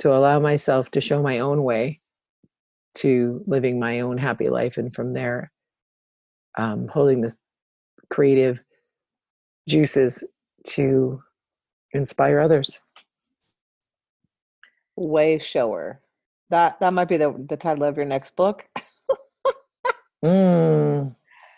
To 0.00 0.14
allow 0.14 0.38
myself 0.40 0.90
to 0.92 1.00
show 1.00 1.22
my 1.22 1.38
own 1.40 1.62
way 1.62 2.00
to 2.96 3.42
living 3.46 3.78
my 3.78 4.00
own 4.00 4.16
happy 4.16 4.48
life 4.48 4.78
and 4.78 4.94
from 4.94 5.12
there 5.12 5.52
um, 6.56 6.88
holding 6.88 7.20
this 7.20 7.36
creative 8.10 8.58
juices 9.68 10.24
to 10.64 11.20
inspire 11.92 12.40
others 12.40 12.80
way 14.96 15.38
shower 15.38 16.00
that 16.50 16.78
that 16.80 16.92
might 16.92 17.08
be 17.08 17.16
the, 17.16 17.34
the 17.48 17.56
title 17.56 17.84
of 17.84 17.96
your 17.96 18.06
next 18.06 18.34
book 18.36 18.64
mm, 20.24 21.14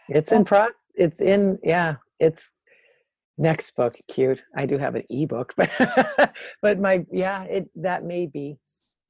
it's 0.08 0.32
in 0.32 0.44
pro 0.46 0.66
it's 0.94 1.20
in 1.20 1.58
yeah 1.62 1.96
it's 2.18 2.54
next 3.36 3.76
book 3.76 3.96
cute 4.08 4.42
i 4.56 4.66
do 4.66 4.78
have 4.78 4.94
an 4.94 5.04
ebook 5.10 5.54
but 5.56 6.34
but 6.62 6.80
my 6.80 7.04
yeah 7.12 7.44
it 7.44 7.68
that 7.76 8.04
may 8.04 8.26
be 8.26 8.58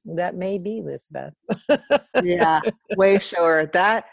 that 0.05 0.35
may 0.35 0.57
be 0.57 0.81
Lisbeth. 0.83 1.33
yeah, 2.23 2.61
way 2.97 3.19
sure. 3.19 3.65
That 3.67 4.05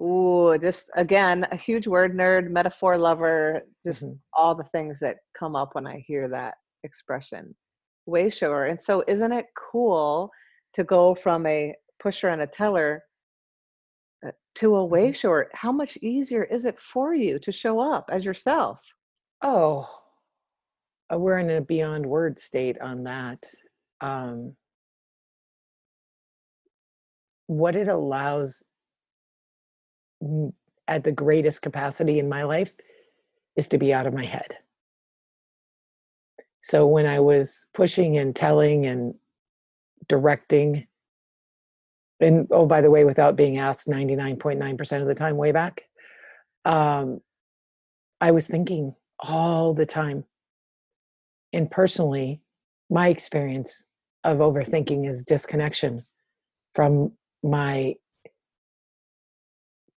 ooh, 0.00 0.56
just 0.58 0.90
again, 0.94 1.46
a 1.50 1.56
huge 1.56 1.86
word 1.86 2.16
nerd, 2.16 2.50
metaphor 2.50 2.98
lover, 2.98 3.62
just 3.84 4.04
mm-hmm. 4.04 4.14
all 4.32 4.54
the 4.54 4.64
things 4.64 4.98
that 5.00 5.16
come 5.36 5.56
up 5.56 5.74
when 5.74 5.86
I 5.86 6.04
hear 6.06 6.28
that 6.28 6.54
expression. 6.84 7.54
Way 8.06 8.30
sure. 8.30 8.66
And 8.66 8.80
so 8.80 9.04
isn't 9.06 9.32
it 9.32 9.46
cool 9.54 10.30
to 10.74 10.84
go 10.84 11.14
from 11.14 11.46
a 11.46 11.74
pusher 11.98 12.28
and 12.28 12.42
a 12.42 12.46
teller 12.46 13.04
uh, 14.26 14.30
to 14.56 14.76
a 14.76 14.84
way 14.84 15.06
mm-hmm. 15.06 15.12
short? 15.12 15.50
How 15.52 15.72
much 15.72 15.96
easier 15.98 16.44
is 16.44 16.64
it 16.64 16.78
for 16.78 17.14
you 17.14 17.38
to 17.40 17.52
show 17.52 17.80
up 17.80 18.08
as 18.12 18.24
yourself? 18.24 18.78
Oh, 19.42 19.88
uh, 21.12 21.18
we're 21.18 21.38
in 21.38 21.50
a 21.50 21.60
beyond 21.60 22.06
word 22.06 22.38
state 22.38 22.80
on 22.80 23.04
that. 23.04 23.44
Um, 24.00 24.56
what 27.46 27.76
it 27.76 27.88
allows 27.88 28.64
at 30.88 31.04
the 31.04 31.12
greatest 31.12 31.62
capacity 31.62 32.18
in 32.18 32.28
my 32.28 32.42
life 32.42 32.74
is 33.56 33.68
to 33.68 33.78
be 33.78 33.92
out 33.92 34.06
of 34.06 34.14
my 34.14 34.24
head. 34.24 34.56
So 36.66 36.84
when 36.84 37.06
I 37.06 37.20
was 37.20 37.66
pushing 37.74 38.18
and 38.18 38.34
telling 38.34 38.86
and 38.86 39.14
directing, 40.08 40.88
and 42.18 42.48
oh, 42.50 42.66
by 42.66 42.80
the 42.80 42.90
way, 42.90 43.04
without 43.04 43.36
being 43.36 43.58
asked 43.58 43.86
99.9% 43.86 45.00
of 45.00 45.06
the 45.06 45.14
time 45.14 45.36
way 45.36 45.52
back, 45.52 45.84
um, 46.64 47.20
I 48.20 48.32
was 48.32 48.48
thinking 48.48 48.96
all 49.20 49.74
the 49.74 49.86
time. 49.86 50.24
And 51.52 51.70
personally, 51.70 52.40
my 52.90 53.10
experience 53.10 53.86
of 54.24 54.38
overthinking 54.38 55.08
is 55.08 55.22
disconnection 55.22 56.00
from 56.74 57.12
my 57.44 57.94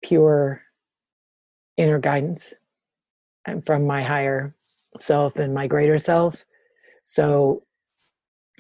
pure 0.03 0.63
inner 1.77 1.99
guidance 1.99 2.53
and 3.45 3.65
from 3.65 3.88
my 3.88 4.03
higher 4.03 4.53
self 4.99 5.38
and 5.38 5.53
my 5.53 5.65
greater 5.67 5.97
self. 5.97 6.43
So 7.08 7.63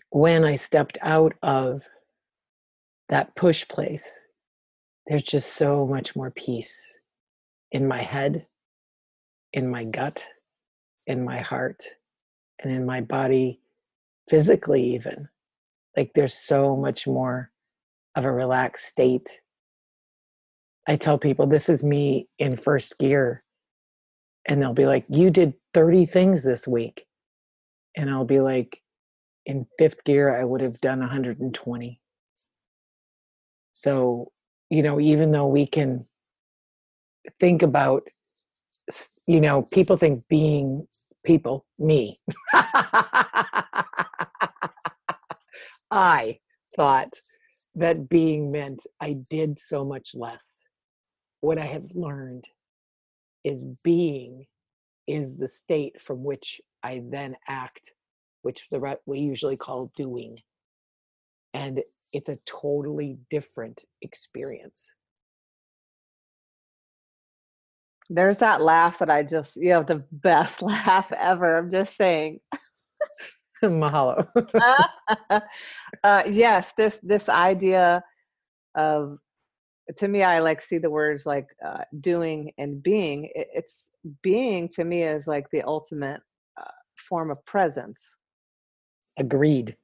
when 0.09 0.45
I 0.45 0.55
stepped 0.55 0.97
out 1.01 1.33
of 1.43 1.83
that 3.09 3.35
push 3.35 3.67
place, 3.67 4.19
there's 5.05 5.23
just 5.23 5.53
so 5.53 5.85
much 5.85 6.15
more 6.15 6.31
peace 6.31 6.97
in 7.71 7.87
my 7.87 8.01
head, 8.01 8.47
in 9.51 9.69
my 9.69 9.83
gut, 9.83 10.25
in 11.05 11.25
my 11.25 11.39
heart, 11.39 11.83
and 12.63 12.71
in 12.71 12.85
my 12.85 13.01
body, 13.01 13.59
physically, 14.29 14.95
even. 14.95 15.27
Like 15.97 16.11
there's 16.15 16.33
so 16.33 16.77
much 16.77 17.05
more 17.05 17.51
of 18.15 18.23
a 18.23 18.31
relaxed 18.31 18.85
state. 18.85 19.41
I 20.87 20.95
tell 20.95 21.17
people 21.17 21.47
this 21.47 21.67
is 21.67 21.83
me 21.83 22.29
in 22.39 22.55
first 22.55 22.97
gear, 22.97 23.43
and 24.45 24.61
they'll 24.61 24.73
be 24.73 24.85
like, 24.85 25.05
You 25.09 25.31
did 25.31 25.53
30 25.73 26.05
things 26.05 26.45
this 26.45 26.65
week. 26.65 27.07
And 27.97 28.09
I'll 28.09 28.25
be 28.25 28.39
like, 28.39 28.81
In 29.45 29.65
fifth 29.77 30.05
gear, 30.05 30.39
I 30.39 30.45
would 30.45 30.61
have 30.61 30.79
done 30.79 30.99
120. 30.99 31.99
So, 33.73 34.31
you 34.69 34.83
know, 34.83 34.99
even 34.99 35.31
though 35.31 35.47
we 35.47 35.65
can 35.65 36.05
think 37.39 37.63
about, 37.63 38.03
you 39.27 39.41
know, 39.41 39.63
people 39.63 39.97
think 39.97 40.23
being 40.29 40.87
people, 41.25 41.65
me. 41.79 42.17
I 45.91 46.39
thought 46.75 47.13
that 47.75 48.09
being 48.09 48.51
meant 48.51 48.81
I 49.01 49.17
did 49.29 49.57
so 49.57 49.83
much 49.83 50.11
less. 50.13 50.61
What 51.41 51.57
I 51.57 51.65
have 51.65 51.85
learned 51.93 52.45
is 53.43 53.65
being 53.83 54.45
is 55.07 55.37
the 55.37 55.47
state 55.47 56.01
from 56.01 56.23
which 56.23 56.61
I 56.83 57.03
then 57.09 57.35
act, 57.47 57.93
which 58.41 58.65
the 58.71 58.97
we 59.05 59.19
usually 59.19 59.57
call 59.57 59.91
doing. 59.95 60.39
And 61.53 61.81
it's 62.13 62.29
a 62.29 62.37
totally 62.45 63.17
different 63.29 63.83
experience. 64.01 64.85
There's 68.09 68.37
that 68.37 68.61
laugh 68.61 68.99
that 68.99 69.09
I 69.09 69.23
just, 69.23 69.57
you 69.57 69.73
have 69.73 69.87
the 69.87 70.03
best 70.11 70.61
laugh 70.61 71.11
ever. 71.11 71.57
I'm 71.57 71.71
just 71.71 71.97
saying. 71.97 72.39
Mahalo. 73.63 74.27
uh, 76.03 76.23
yes, 76.27 76.73
this 76.77 76.99
this 77.01 77.27
idea 77.27 78.03
of 78.75 79.17
to 79.97 80.07
me, 80.07 80.23
I 80.23 80.39
like 80.39 80.61
see 80.61 80.77
the 80.77 80.89
words 80.89 81.25
like 81.25 81.47
uh, 81.65 81.83
doing 82.01 82.51
and 82.57 82.81
being. 82.83 83.25
It, 83.33 83.47
it's 83.53 83.89
being 84.21 84.69
to 84.69 84.83
me 84.83 85.03
is 85.03 85.27
like 85.27 85.49
the 85.51 85.63
ultimate 85.63 86.21
form 86.97 87.31
of 87.31 87.43
presence. 87.45 88.15
Agreed. 89.17 89.75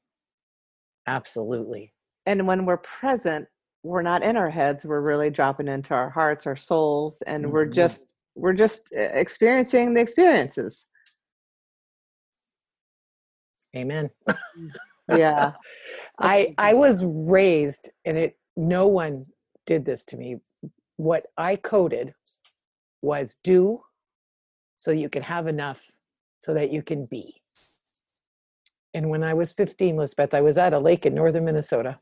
Absolutely. 1.08 1.94
And 2.26 2.48
when 2.48 2.66
we're 2.66 2.78
present, 2.78 3.48
we're 3.84 4.02
not 4.02 4.24
in 4.24 4.38
our 4.38 4.50
heads. 4.50 4.86
We're 4.86 5.02
really 5.02 5.30
dropping 5.30 5.68
into 5.68 5.94
our 5.94 6.10
hearts, 6.10 6.48
our 6.48 6.56
souls, 6.56 7.22
and 7.28 7.44
mm-hmm. 7.44 7.54
we're 7.54 7.66
just 7.66 8.06
we're 8.36 8.54
just 8.54 8.92
uh, 8.96 9.02
experiencing 9.02 9.94
the 9.94 10.02
experiences. 10.02 10.88
Amen. 13.76 14.10
yeah. 15.10 15.54
I 16.20 16.54
I 16.58 16.74
was 16.74 17.04
raised 17.04 17.92
and 18.06 18.18
it 18.18 18.38
no 18.56 18.88
one 18.88 19.26
did 19.66 19.84
this 19.84 20.06
to 20.06 20.18
me. 20.18 20.38
What 20.98 21.26
I 21.38 21.56
coded 21.58 22.14
was 23.02 23.38
do 23.44 23.82
so 24.76 24.92
you 24.92 25.10
can 25.10 25.24
have 25.24 25.48
enough 25.48 25.86
so 26.44 26.54
that 26.54 26.72
you 26.72 26.84
can 26.84 27.06
be. 27.06 27.42
And 28.94 29.10
when 29.10 29.24
I 29.24 29.34
was 29.34 29.54
15, 29.54 29.96
Lisbeth, 29.96 30.34
I 30.34 30.42
was 30.42 30.58
at 30.58 30.74
a 30.74 30.80
lake 30.80 31.06
in 31.06 31.16
northern 31.16 31.46
Minnesota 31.46 32.00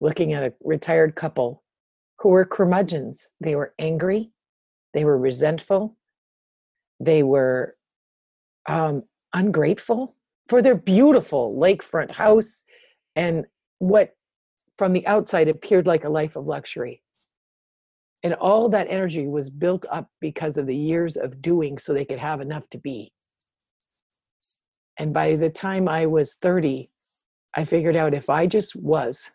looking 0.00 0.32
at 0.32 0.42
a 0.42 0.52
retired 0.64 1.14
couple 1.14 1.62
who 2.18 2.30
were 2.30 2.44
curmudgeons. 2.44 3.30
They 3.40 3.54
were 3.54 3.74
angry, 3.78 4.32
they 4.92 5.04
were 5.04 5.16
resentful, 5.16 5.96
they 6.98 7.22
were 7.22 7.76
um, 8.68 9.04
ungrateful 9.32 10.16
for 10.48 10.62
their 10.62 10.76
beautiful 10.76 11.56
lakefront 11.56 12.10
house 12.10 12.64
and 13.14 13.46
what 13.78 14.16
from 14.78 14.94
the 14.94 15.06
outside 15.06 15.46
appeared 15.48 15.86
like 15.86 16.02
a 16.02 16.08
life 16.08 16.34
of 16.34 16.48
luxury. 16.48 17.04
And 18.24 18.34
all 18.34 18.68
that 18.70 18.88
energy 18.90 19.28
was 19.28 19.48
built 19.48 19.86
up 19.92 20.08
because 20.20 20.56
of 20.56 20.66
the 20.66 20.76
years 20.76 21.16
of 21.16 21.40
doing 21.40 21.78
so 21.78 21.92
they 21.92 22.04
could 22.04 22.18
have 22.18 22.40
enough 22.40 22.68
to 22.70 22.78
be. 22.78 23.12
And 24.98 25.12
by 25.12 25.36
the 25.36 25.50
time 25.50 25.88
I 25.88 26.06
was 26.06 26.34
30, 26.34 26.90
I 27.54 27.64
figured 27.64 27.96
out 27.96 28.14
if 28.14 28.30
I 28.30 28.46
just 28.46 28.74
was 28.76 29.30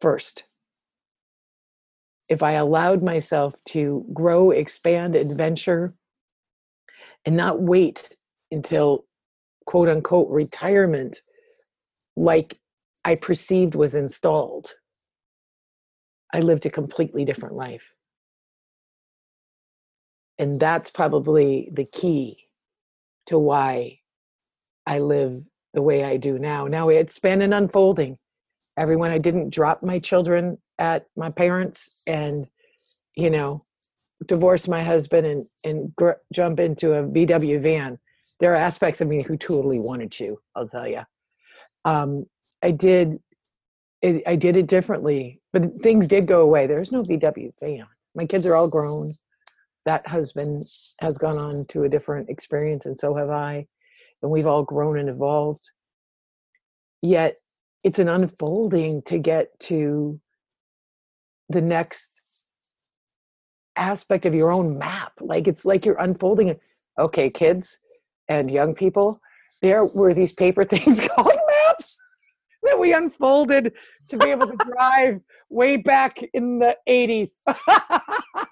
first, 0.00 0.44
if 2.28 2.42
I 2.42 2.52
allowed 2.52 3.02
myself 3.02 3.54
to 3.68 4.04
grow, 4.12 4.50
expand, 4.50 5.14
adventure, 5.14 5.94
and 7.24 7.36
not 7.36 7.60
wait 7.60 8.16
until 8.50 9.06
quote 9.66 9.88
unquote 9.88 10.28
retirement 10.30 11.20
like 12.16 12.58
I 13.04 13.14
perceived 13.14 13.74
was 13.74 13.94
installed, 13.94 14.72
I 16.32 16.40
lived 16.40 16.66
a 16.66 16.70
completely 16.70 17.24
different 17.24 17.54
life. 17.54 17.92
And 20.38 20.60
that's 20.60 20.90
probably 20.90 21.70
the 21.72 21.84
key 21.84 22.47
to 23.28 23.38
why 23.38 23.98
I 24.86 24.98
live 24.98 25.44
the 25.74 25.82
way 25.82 26.04
I 26.04 26.16
do 26.16 26.38
now. 26.38 26.66
Now 26.66 26.88
it's 26.88 27.18
been 27.18 27.42
an 27.42 27.52
unfolding. 27.52 28.18
Everyone, 28.76 29.10
I 29.10 29.18
didn't 29.18 29.50
drop 29.50 29.82
my 29.82 29.98
children 29.98 30.58
at 30.78 31.06
my 31.16 31.30
parents 31.30 32.00
and, 32.06 32.46
you 33.16 33.30
know, 33.30 33.64
divorce 34.26 34.66
my 34.66 34.82
husband 34.82 35.26
and, 35.26 35.46
and 35.64 35.94
gr- 35.96 36.22
jump 36.32 36.60
into 36.60 36.94
a 36.94 37.02
VW 37.02 37.60
van. 37.60 37.98
There 38.40 38.52
are 38.52 38.56
aspects 38.56 39.00
of 39.00 39.08
me 39.08 39.22
who 39.22 39.36
totally 39.36 39.80
wanted 39.80 40.12
to 40.12 40.38
i'll 40.54 40.68
tell 40.68 40.86
you 40.86 41.02
um, 41.84 42.24
i 42.62 42.70
did 42.70 43.18
it, 44.00 44.22
i 44.26 44.36
did 44.36 44.56
it 44.56 44.68
differently 44.68 45.40
but 45.52 45.74
things 45.80 46.08
did 46.08 46.26
go 46.26 46.42
away. 46.42 46.66
There's 46.66 46.92
no 46.92 47.02
vw 47.02 47.52
van. 47.60 47.86
My 48.14 48.26
kids 48.26 48.46
are 48.46 48.54
all 48.54 48.68
grown 48.68 49.14
that 49.88 50.06
husband 50.06 50.62
has 51.00 51.16
gone 51.18 51.38
on 51.38 51.64
to 51.66 51.84
a 51.84 51.88
different 51.88 52.28
experience 52.28 52.86
and 52.86 52.98
so 52.98 53.14
have 53.14 53.30
i 53.30 53.66
and 54.22 54.30
we've 54.30 54.46
all 54.46 54.62
grown 54.62 54.98
and 54.98 55.08
evolved 55.08 55.70
yet 57.02 57.36
it's 57.84 57.98
an 57.98 58.08
unfolding 58.08 59.00
to 59.02 59.18
get 59.18 59.48
to 59.58 60.20
the 61.48 61.62
next 61.62 62.22
aspect 63.76 64.26
of 64.26 64.34
your 64.34 64.50
own 64.52 64.76
map 64.76 65.12
like 65.20 65.48
it's 65.48 65.64
like 65.64 65.86
you're 65.86 66.00
unfolding 66.00 66.58
okay 66.98 67.30
kids 67.30 67.78
and 68.28 68.50
young 68.50 68.74
people, 68.74 69.20
there 69.62 69.84
were 69.84 70.14
these 70.14 70.32
paper 70.32 70.64
things 70.64 71.06
called 71.08 71.32
maps 71.66 72.00
that 72.62 72.78
we 72.78 72.92
unfolded 72.92 73.72
to 74.08 74.16
be 74.16 74.26
able 74.26 74.46
to 74.46 74.56
drive 74.72 75.20
way 75.48 75.76
back 75.76 76.18
in 76.34 76.58
the 76.58 76.76
80s. 76.88 77.30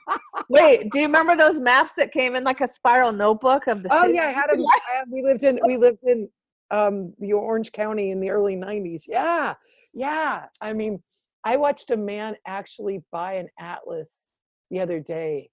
Wait, 0.49 0.91
do 0.91 1.01
you 1.01 1.07
remember 1.07 1.37
those 1.37 1.59
maps 1.59 1.93
that 1.97 2.13
came 2.13 2.37
in 2.37 2.45
like 2.45 2.61
a 2.61 2.69
spiral 2.69 3.13
notebook 3.13 3.67
of 3.67 3.83
the 3.83 3.89
city? 3.89 4.01
Oh 4.03 4.07
yeah, 4.07 4.29
I 4.29 4.33
had 4.33 4.51
them. 4.51 4.65
We 5.11 5.23
lived 5.23 5.45
in 5.45 5.61
we 5.65 5.77
lived 5.77 6.03
in 6.05 6.29
um 6.71 7.13
the 7.19 7.33
Orange 7.33 7.73
County 7.73 8.11
in 8.11 8.21
the 8.21 8.31
early 8.31 8.57
90s. 8.57 9.03
Yeah. 9.07 9.55
Yeah. 9.95 10.47
I 10.61 10.73
mean, 10.73 11.03
I 11.45 11.57
watched 11.57 11.91
a 11.91 11.97
man 11.97 12.37
actually 12.47 13.05
buy 13.13 13.35
an 13.35 13.49
atlas 13.59 14.27
the 14.71 14.81
other 14.81 15.01
day 15.01 15.51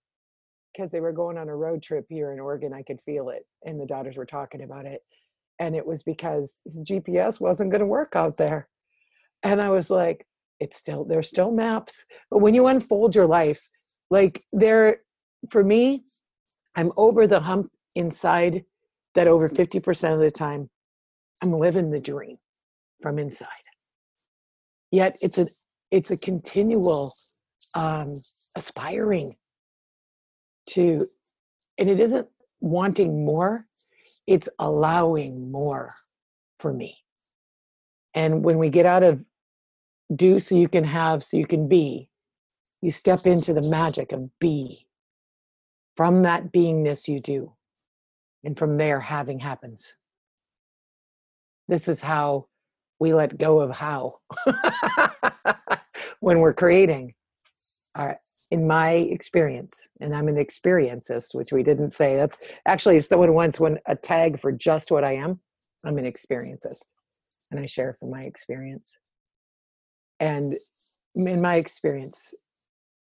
because 0.74 0.92
they 0.92 1.02
were 1.02 1.12
going 1.12 1.38
on 1.38 1.50
a 1.50 1.56
road 1.56 1.84
trip 1.84 2.06
here 2.10 2.34
in 2.34 2.40
Oregon. 2.40 2.74
I 2.74 2.82
could 2.82 3.00
feel 3.06 3.30
it, 3.30 3.46
and 3.66 3.80
the 3.80 3.86
daughters 3.86 4.18
were 4.18 4.26
talking 4.26 4.64
about 4.64 4.86
it, 4.86 5.02
and 5.60 5.76
it 5.76 5.86
was 5.86 6.04
because 6.04 6.62
his 6.66 6.84
GPS 6.84 7.40
wasn't 7.40 7.70
going 7.70 7.82
to 7.82 7.86
work 7.86 8.16
out 8.16 8.38
there, 8.38 8.68
and 9.44 9.62
I 9.62 9.70
was 9.70 9.90
like, 9.90 10.26
"It's 10.60 10.78
still 10.78 11.06
there's 11.06 11.30
still 11.30 11.52
maps, 11.52 12.06
but 12.32 12.40
when 12.40 12.56
you 12.56 12.68
unfold 12.68 13.16
your 13.16 13.28
life, 13.28 13.68
like 14.14 14.46
there, 14.54 15.00
for 15.50 15.64
me, 15.64 16.06
I'm 16.76 16.92
over 16.98 17.28
the 17.28 17.42
hump 17.42 17.72
inside. 17.96 18.66
That 19.16 19.28
over 19.28 19.50
fifty 19.50 19.80
percent 19.82 20.16
of 20.16 20.22
the 20.22 20.32
time, 20.32 20.70
I'm 21.44 21.54
living 21.54 21.92
the 21.92 22.02
dream 22.02 22.38
from 23.02 23.20
inside. 23.20 23.48
Yet 24.92 25.18
it's 25.22 25.40
a 25.40 25.48
it's 25.92 26.12
a 26.12 26.18
continual 26.18 27.16
um, 27.76 28.22
aspiring 28.56 29.36
to 30.72 31.08
and 31.80 31.90
it 31.90 32.00
isn't 32.00 32.28
wanting 32.62 33.26
more 33.26 33.68
it's 34.28 34.50
allowing 34.60 35.52
more 35.52 35.96
for 36.60 36.74
me 36.74 36.98
And 38.16 38.44
when 38.46 38.60
we 38.60 38.70
get 38.70 38.88
out 38.88 39.04
of 39.04 39.24
do 40.16 40.40
so 40.40 40.56
you 40.56 40.70
can 40.70 40.86
have, 40.86 41.24
so 41.24 41.38
you 41.38 41.48
can 41.48 41.68
be, 41.70 42.10
you 42.84 42.92
step 42.92 43.26
into 43.26 43.54
the 43.54 43.62
magic 43.62 44.12
of 44.12 44.30
be. 44.40 44.86
From 45.96 46.24
that 46.24 46.52
beingness, 46.52 47.08
you 47.08 47.22
do. 47.22 47.54
And 48.44 48.58
from 48.58 48.76
there, 48.76 49.00
having 49.00 49.40
happens. 49.40 49.94
This 51.70 51.88
is 51.88 52.02
how 52.02 52.48
we 53.00 53.14
let 53.14 53.38
go 53.38 53.62
of 53.62 53.72
how 53.72 54.20
when 56.20 56.40
we're 56.40 56.54
creating. 56.54 57.14
All 57.96 58.08
right. 58.08 58.18
In 58.52 58.68
my 58.68 58.92
experience, 58.92 59.88
and 60.02 60.14
I'm 60.14 60.28
an 60.28 60.36
experiencist, 60.36 61.34
which 61.34 61.54
we 61.54 61.64
didn't 61.64 61.92
say. 61.92 62.18
That's 62.18 62.38
actually 62.68 63.00
someone 63.00 63.34
once 63.34 63.62
when 63.62 63.80
a 63.88 63.96
tag 63.96 64.42
for 64.42 64.52
just 64.52 64.92
what 64.92 65.06
I 65.06 65.16
am. 65.16 65.40
I'm 65.86 65.98
an 65.98 66.06
experiencist, 66.06 66.84
and 67.50 67.62
I 67.62 67.66
share 67.66 67.94
from 67.94 68.12
my 68.12 68.24
experience. 68.24 68.98
And 70.20 70.56
in 71.16 71.42
my 71.42 71.56
experience, 71.56 72.34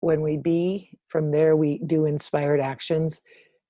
when 0.02 0.22
we 0.22 0.38
be, 0.38 0.92
from 1.08 1.32
there 1.32 1.56
we 1.56 1.80
do 1.86 2.06
inspired 2.06 2.60
actions. 2.60 3.22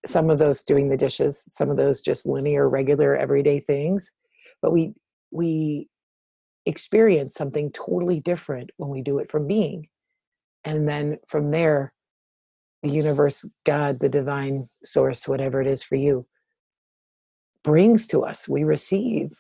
Some 0.05 0.29
of 0.29 0.39
those 0.39 0.63
doing 0.63 0.89
the 0.89 0.97
dishes, 0.97 1.45
some 1.47 1.69
of 1.69 1.77
those 1.77 2.01
just 2.01 2.25
linear, 2.25 2.67
regular, 2.67 3.15
everyday 3.15 3.59
things. 3.59 4.11
But 4.61 4.71
we 4.71 4.93
we 5.31 5.87
experience 6.65 7.35
something 7.35 7.71
totally 7.71 8.19
different 8.19 8.71
when 8.77 8.89
we 8.89 9.01
do 9.01 9.19
it 9.19 9.31
from 9.31 9.47
being. 9.47 9.87
And 10.63 10.87
then 10.87 11.17
from 11.27 11.51
there, 11.51 11.93
the 12.83 12.89
universe, 12.89 13.45
God, 13.65 13.99
the 13.99 14.09
divine 14.09 14.67
source, 14.83 15.27
whatever 15.27 15.61
it 15.61 15.67
is 15.67 15.83
for 15.83 15.95
you, 15.95 16.25
brings 17.63 18.07
to 18.07 18.23
us. 18.23 18.47
We 18.47 18.63
receive. 18.63 19.39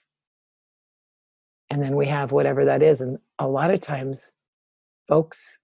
And 1.69 1.81
then 1.81 1.95
we 1.95 2.07
have 2.07 2.31
whatever 2.31 2.65
that 2.65 2.83
is. 2.83 3.01
And 3.01 3.17
a 3.39 3.47
lot 3.47 3.71
of 3.71 3.81
times, 3.81 4.31
folks, 5.07 5.59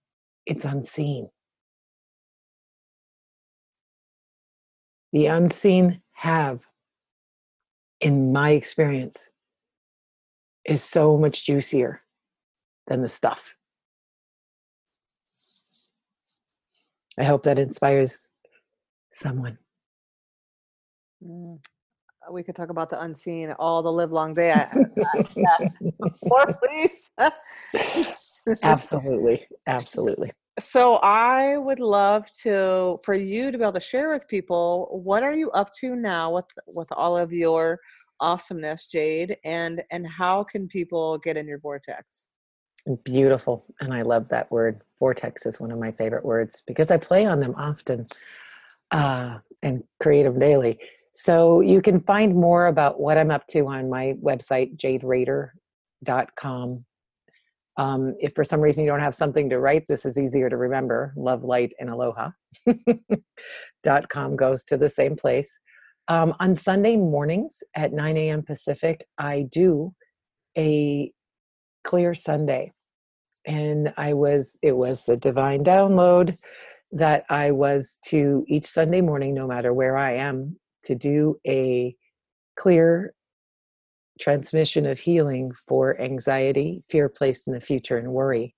it's 0.48 0.64
unseen. 0.64 1.30
The 5.12 5.28
unseen 5.28 6.02
have, 6.14 6.66
in 8.00 8.32
my 8.32 8.52
experience, 8.52 9.30
is 10.66 10.84
so 10.84 11.18
much 11.18 11.46
juicier 11.46 12.02
than 12.88 13.02
the 13.02 13.10
stuff. 13.10 13.56
I 17.20 17.26
hope 17.26 17.44
that 17.44 17.60
inspires 17.60 18.30
someone. 19.12 19.58
Mm. 21.24 21.60
We 22.32 22.44
could 22.44 22.56
talk 22.56 22.70
about 22.70 22.90
the 22.90 23.02
unseen 23.02 23.52
all 23.60 23.82
the 23.82 23.92
live 23.92 24.12
long 24.12 24.34
day. 24.34 24.52
I, 24.52 24.68
I, 26.30 26.46
please. 26.64 28.14
absolutely, 28.64 29.48
absolutely. 29.68 30.32
So 30.60 30.96
I 30.98 31.58
would 31.58 31.80
love 31.80 32.32
to 32.44 33.00
for 33.04 33.14
you 33.14 33.52
to 33.52 33.58
be 33.58 33.64
able 33.64 33.74
to 33.74 33.80
share 33.80 34.14
with 34.14 34.28
people 34.28 35.02
what 35.04 35.22
are 35.22 35.34
you 35.34 35.52
up 35.52 35.72
to 35.82 35.96
now 35.96 36.34
with 36.34 36.46
with 36.66 36.88
all 36.92 37.18
of 37.18 37.32
your 37.32 37.80
awesomeness, 38.20 38.88
Jade, 38.88 39.38
and 39.46 39.84
and 39.92 40.08
how 40.08 40.44
can 40.44 40.68
people 40.68 41.20
get 41.20 41.38
in 41.38 41.48
your 41.48 41.60
vortex? 41.60 42.28
Beautiful, 43.04 43.66
and 43.82 43.94
I 43.94 44.02
love 44.02 44.30
that 44.30 44.50
word. 44.50 44.82
Vortex 45.00 45.46
is 45.46 45.60
one 45.60 45.72
of 45.72 45.78
my 45.78 45.92
favorite 45.92 46.26
words 46.26 46.64
because 46.66 46.90
I 46.90 46.98
play 46.98 47.26
on 47.26 47.40
them 47.40 47.54
often 47.56 48.08
uh, 48.92 49.40
and 49.62 49.84
creative 50.00 50.40
daily. 50.40 50.80
So 51.14 51.62
you 51.62 51.82
can 51.82 52.02
find 52.02 52.36
more 52.36 52.68
about 52.68 53.00
what 53.00 53.18
I'm 53.18 53.32
up 53.32 53.48
to 53.48 53.68
on 53.68 53.90
my 53.90 54.16
website, 54.24 54.78
jaderader.com. 54.78 56.86
Um, 57.78 58.16
if 58.20 58.34
for 58.36 58.44
some 58.44 58.60
reason 58.60 58.84
you 58.84 58.90
don't 58.90 59.00
have 59.00 59.16
something 59.16 59.50
to 59.50 59.60
write, 59.60 59.86
this 59.88 60.06
is 60.06 60.18
easier 60.18 60.50
to 60.50 60.58
remember. 60.58 61.14
Love, 61.16 61.44
light, 61.44 61.74
and 61.80 61.90
aloha. 61.90 62.32
dot 63.84 64.10
com 64.10 64.36
goes 64.36 64.64
to 64.66 64.78
the 64.78 64.90
same 64.90 65.16
place. 65.16 65.60
Um, 66.08 66.34
on 66.40 66.56
Sunday 66.56 66.98
mornings 66.98 67.62
at 67.76 67.94
9 67.94 68.18
a.m. 68.18 68.42
Pacific, 68.42 69.06
I 69.18 69.46
do 69.52 69.94
a 70.58 71.12
clear 71.84 72.14
Sunday. 72.14 72.72
And 73.46 73.94
I 73.98 74.14
was, 74.14 74.58
it 74.62 74.76
was 74.76 75.08
a 75.08 75.16
divine 75.18 75.64
download 75.64 76.38
that 76.92 77.26
I 77.30 77.52
was 77.52 77.98
to 78.08 78.44
each 78.48 78.66
Sunday 78.66 79.02
morning, 79.02 79.34
no 79.34 79.48
matter 79.48 79.74
where 79.74 79.98
I 79.98 80.14
am, 80.14 80.58
to 80.84 80.96
do 80.96 81.40
a 81.48 81.96
clear 82.58 83.14
transmission 84.20 84.86
of 84.86 85.00
healing 85.00 85.52
for 85.68 86.00
anxiety, 86.00 86.84
fear 86.90 87.10
placed 87.10 87.48
in 87.48 87.54
the 87.54 87.62
future, 87.62 87.98
and 87.98 88.12
worry. 88.14 88.56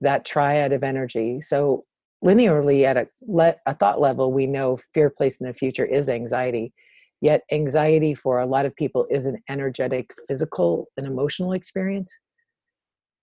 That 0.00 0.24
triad 0.24 0.72
of 0.72 0.82
energy. 0.82 1.40
So 1.40 1.84
linearly 2.24 2.84
at 2.84 2.96
a, 2.96 3.08
le- 3.22 3.56
a 3.66 3.74
thought 3.74 4.00
level, 4.00 4.32
we 4.32 4.46
know 4.46 4.78
fear 4.92 5.10
placed 5.10 5.40
in 5.40 5.46
the 5.46 5.54
future 5.54 5.84
is 5.84 6.08
anxiety. 6.08 6.72
Yet, 7.20 7.42
anxiety 7.52 8.14
for 8.14 8.38
a 8.38 8.46
lot 8.46 8.66
of 8.66 8.74
people 8.76 9.06
is 9.10 9.26
an 9.26 9.42
energetic, 9.48 10.12
physical, 10.28 10.88
and 10.96 11.06
emotional 11.06 11.52
experience, 11.52 12.12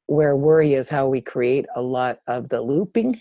where 0.08 0.36
worry 0.36 0.74
is 0.74 0.90
how 0.90 1.08
we 1.08 1.22
create 1.22 1.66
a 1.76 1.82
lot 1.82 2.20
of 2.28 2.50
the 2.50 2.62
looping 2.62 3.20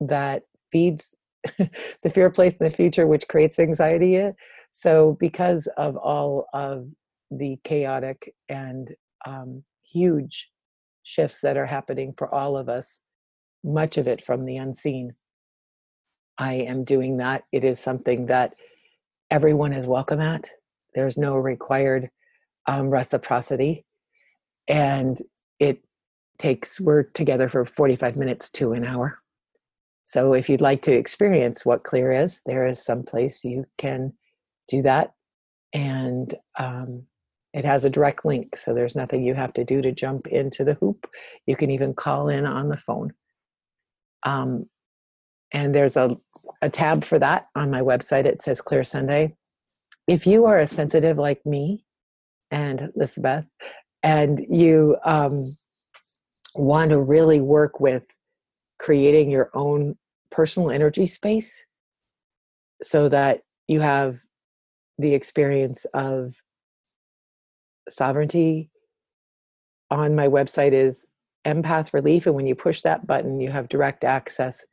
that 0.00 0.42
feeds 0.72 1.14
the 2.02 2.10
fear 2.10 2.28
placed 2.30 2.56
in 2.60 2.64
the 2.64 2.74
future, 2.74 3.06
which 3.06 3.28
creates 3.28 3.58
anxiety. 3.58 4.32
So, 4.72 5.16
because 5.20 5.68
of 5.76 5.96
all 5.96 6.46
of 6.52 6.86
the 7.30 7.58
chaotic 7.64 8.34
and 8.48 8.94
um, 9.26 9.62
huge 9.82 10.48
shifts 11.02 11.40
that 11.40 11.56
are 11.56 11.66
happening 11.66 12.14
for 12.16 12.32
all 12.34 12.56
of 12.56 12.68
us, 12.68 13.02
much 13.64 13.96
of 13.98 14.06
it 14.06 14.24
from 14.24 14.44
the 14.44 14.56
unseen. 14.56 15.12
I 16.38 16.54
am 16.54 16.84
doing 16.84 17.18
that. 17.18 17.44
It 17.52 17.64
is 17.64 17.78
something 17.78 18.26
that 18.26 18.54
everyone 19.30 19.72
is 19.72 19.86
welcome 19.86 20.20
at. 20.20 20.50
There's 20.94 21.18
no 21.18 21.36
required 21.36 22.10
um, 22.66 22.90
reciprocity. 22.90 23.84
And 24.68 25.18
it 25.58 25.82
takes, 26.38 26.80
we're 26.80 27.02
together 27.02 27.48
for 27.48 27.64
45 27.64 28.16
minutes 28.16 28.50
to 28.52 28.72
an 28.72 28.84
hour. 28.84 29.18
So 30.04 30.32
if 30.32 30.48
you'd 30.48 30.60
like 30.60 30.82
to 30.82 30.92
experience 30.92 31.64
what 31.64 31.84
clear 31.84 32.10
is, 32.10 32.42
there 32.46 32.66
is 32.66 32.84
some 32.84 33.04
place 33.04 33.44
you 33.44 33.64
can 33.78 34.12
do 34.66 34.82
that. 34.82 35.12
And 35.72 36.34
um, 36.58 37.04
it 37.52 37.64
has 37.64 37.84
a 37.84 37.90
direct 37.90 38.24
link. 38.24 38.56
So 38.56 38.74
there's 38.74 38.96
nothing 38.96 39.24
you 39.24 39.34
have 39.34 39.52
to 39.54 39.64
do 39.64 39.82
to 39.82 39.92
jump 39.92 40.26
into 40.28 40.64
the 40.64 40.74
hoop. 40.74 41.06
You 41.46 41.56
can 41.56 41.70
even 41.70 41.94
call 41.94 42.28
in 42.28 42.46
on 42.46 42.68
the 42.68 42.76
phone. 42.76 43.12
Um, 44.24 44.66
and 45.52 45.74
there's 45.74 45.96
a, 45.96 46.16
a 46.62 46.70
tab 46.70 47.04
for 47.04 47.18
that 47.18 47.46
on 47.56 47.70
my 47.70 47.80
website. 47.80 48.24
It 48.24 48.42
says 48.42 48.60
Clear 48.60 48.84
Sunday. 48.84 49.34
If 50.06 50.26
you 50.26 50.46
are 50.46 50.58
a 50.58 50.66
sensitive 50.66 51.18
like 51.18 51.44
me 51.44 51.84
and 52.50 52.90
Elizabeth, 52.94 53.46
and 54.02 54.44
you 54.48 54.96
um, 55.04 55.44
want 56.54 56.90
to 56.90 57.00
really 57.00 57.40
work 57.40 57.80
with 57.80 58.06
creating 58.78 59.30
your 59.30 59.50
own 59.54 59.96
personal 60.30 60.70
energy 60.70 61.06
space 61.06 61.64
so 62.82 63.08
that 63.08 63.42
you 63.68 63.80
have 63.80 64.20
the 64.98 65.14
experience 65.14 65.84
of 65.92 66.34
sovereignty 67.90 68.70
on 69.90 70.14
my 70.14 70.28
website 70.28 70.72
is 70.72 71.06
empath 71.46 71.92
relief 71.92 72.26
and 72.26 72.34
when 72.34 72.46
you 72.46 72.54
push 72.54 72.82
that 72.82 73.06
button 73.06 73.40
you 73.40 73.50
have 73.50 73.68
direct 73.68 74.04
access 74.04 74.64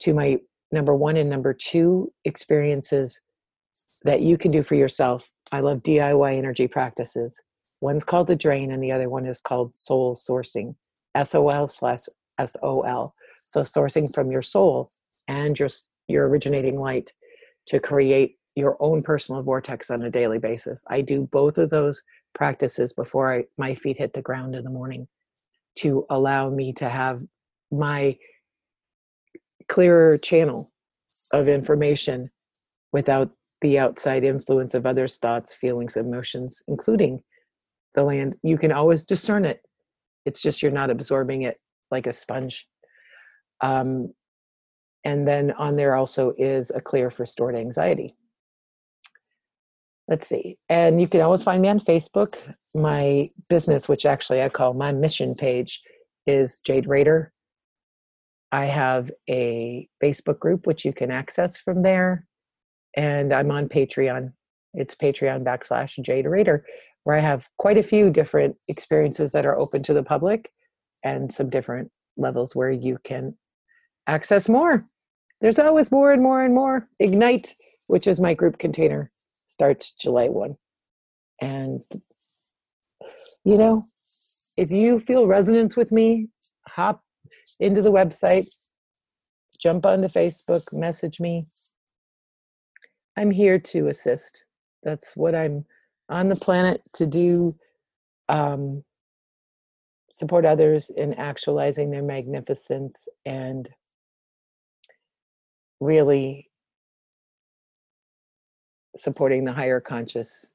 to 0.00 0.14
my 0.14 0.38
number 0.72 0.94
one 0.94 1.16
and 1.16 1.28
number 1.28 1.52
two 1.52 2.12
experiences 2.24 3.20
that 4.04 4.22
you 4.22 4.36
can 4.36 4.50
do 4.50 4.62
for 4.62 4.74
yourself. 4.74 5.30
I 5.52 5.60
love 5.60 5.82
diy 5.82 6.36
energy 6.36 6.66
practices. 6.66 7.40
One's 7.80 8.04
called 8.04 8.26
the 8.26 8.36
drain 8.36 8.72
and 8.72 8.82
the 8.82 8.92
other 8.92 9.08
one 9.08 9.26
is 9.26 9.40
called 9.40 9.76
soul 9.76 10.16
sourcing 10.16 10.74
sol 11.24 11.68
slash 11.68 12.00
sol 12.46 13.14
so 13.36 13.60
sourcing 13.60 14.12
from 14.14 14.30
your 14.30 14.42
soul 14.42 14.90
and 15.28 15.58
your 15.58 15.68
your 16.08 16.28
originating 16.28 16.80
light 16.80 17.12
to 17.66 17.78
create 17.78 18.36
your 18.56 18.76
own 18.80 19.02
personal 19.02 19.42
vortex 19.42 19.90
on 19.90 20.02
a 20.02 20.10
daily 20.10 20.38
basis. 20.38 20.82
I 20.88 21.00
do 21.00 21.28
both 21.30 21.58
of 21.58 21.70
those 21.70 22.02
practices 22.34 22.92
before 22.92 23.32
I, 23.32 23.44
my 23.58 23.74
feet 23.74 23.98
hit 23.98 24.12
the 24.12 24.22
ground 24.22 24.54
in 24.54 24.64
the 24.64 24.70
morning 24.70 25.08
to 25.78 26.06
allow 26.10 26.50
me 26.50 26.72
to 26.74 26.88
have 26.88 27.22
my 27.70 28.16
clearer 29.68 30.18
channel 30.18 30.70
of 31.32 31.48
information 31.48 32.30
without 32.92 33.30
the 33.62 33.78
outside 33.78 34.24
influence 34.24 34.74
of 34.74 34.84
others' 34.86 35.16
thoughts, 35.16 35.54
feelings, 35.54 35.96
emotions, 35.96 36.62
including 36.68 37.22
the 37.94 38.02
land. 38.02 38.36
You 38.42 38.58
can 38.58 38.72
always 38.72 39.04
discern 39.04 39.44
it. 39.44 39.62
It's 40.26 40.42
just 40.42 40.62
you're 40.62 40.72
not 40.72 40.90
absorbing 40.90 41.42
it 41.42 41.58
like 41.90 42.06
a 42.06 42.12
sponge. 42.12 42.68
Um, 43.60 44.12
and 45.04 45.26
then 45.26 45.52
on 45.52 45.76
there 45.76 45.94
also 45.94 46.32
is 46.36 46.70
a 46.70 46.80
clear 46.80 47.10
for 47.10 47.26
stored 47.26 47.56
anxiety. 47.56 48.16
Let's 50.12 50.28
see. 50.28 50.58
And 50.68 51.00
you 51.00 51.08
can 51.08 51.22
always 51.22 51.42
find 51.42 51.62
me 51.62 51.68
on 51.68 51.80
Facebook 51.80 52.36
my 52.74 53.30
business, 53.48 53.88
which 53.88 54.04
actually 54.04 54.42
I 54.42 54.50
call 54.50 54.74
my 54.74 54.92
mission 54.92 55.34
page, 55.34 55.80
is 56.26 56.60
Jade 56.60 56.86
Rader. 56.86 57.32
I 58.52 58.66
have 58.66 59.10
a 59.30 59.88
Facebook 60.04 60.38
group 60.38 60.66
which 60.66 60.84
you 60.84 60.92
can 60.92 61.10
access 61.10 61.56
from 61.56 61.80
there, 61.80 62.26
and 62.94 63.32
I'm 63.32 63.50
on 63.50 63.70
Patreon. 63.70 64.34
It's 64.74 64.94
Patreon 64.94 65.44
backslash 65.44 65.98
Jade 66.04 66.26
Rader, 66.26 66.66
where 67.04 67.16
I 67.16 67.20
have 67.20 67.48
quite 67.56 67.78
a 67.78 67.82
few 67.82 68.10
different 68.10 68.56
experiences 68.68 69.32
that 69.32 69.46
are 69.46 69.58
open 69.58 69.82
to 69.84 69.94
the 69.94 70.02
public 70.02 70.52
and 71.02 71.32
some 71.32 71.48
different 71.48 71.90
levels 72.18 72.54
where 72.54 72.70
you 72.70 72.98
can 73.02 73.34
access 74.06 74.46
more. 74.46 74.84
There's 75.40 75.58
always 75.58 75.90
more 75.90 76.12
and 76.12 76.22
more 76.22 76.44
and 76.44 76.54
more. 76.54 76.86
Ignite, 76.98 77.54
which 77.86 78.06
is 78.06 78.20
my 78.20 78.34
group 78.34 78.58
container, 78.58 79.10
starts 79.52 79.92
July 79.92 80.28
1. 80.28 80.56
And, 81.42 81.84
you 83.44 83.58
know, 83.58 83.86
if 84.56 84.70
you 84.70 84.98
feel 84.98 85.26
resonance 85.26 85.76
with 85.76 85.92
me, 85.92 86.28
hop 86.68 87.02
into 87.60 87.82
the 87.82 87.92
website, 87.92 88.46
jump 89.60 89.84
onto 89.84 90.08
Facebook, 90.08 90.62
message 90.72 91.20
me. 91.20 91.44
I'm 93.18 93.30
here 93.30 93.58
to 93.58 93.88
assist. 93.88 94.42
That's 94.82 95.14
what 95.16 95.34
I'm 95.34 95.66
on 96.08 96.30
the 96.30 96.36
planet 96.36 96.82
to 96.94 97.06
do. 97.06 97.54
Um, 98.30 98.84
support 100.10 100.46
others 100.46 100.90
in 100.90 101.12
actualizing 101.14 101.90
their 101.90 102.02
magnificence 102.02 103.06
and 103.26 103.68
really 105.80 106.48
supporting 108.96 109.44
the 109.44 109.52
higher 109.52 109.80
conscious 109.80 110.50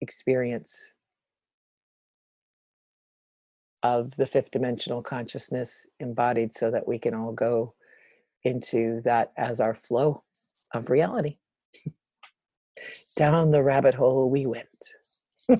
experience 0.00 0.86
of 3.82 4.10
the 4.16 4.26
fifth 4.26 4.50
dimensional 4.50 5.02
consciousness 5.02 5.86
embodied 6.00 6.52
so 6.52 6.70
that 6.70 6.88
we 6.88 6.98
can 6.98 7.14
all 7.14 7.32
go 7.32 7.74
into 8.44 9.00
that 9.02 9.32
as 9.36 9.60
our 9.60 9.74
flow 9.74 10.22
of 10.74 10.90
reality. 10.90 11.36
Down 13.16 13.50
the 13.50 13.62
rabbit 13.62 13.94
hole 13.94 14.28
we 14.28 14.46
went. 14.46 14.66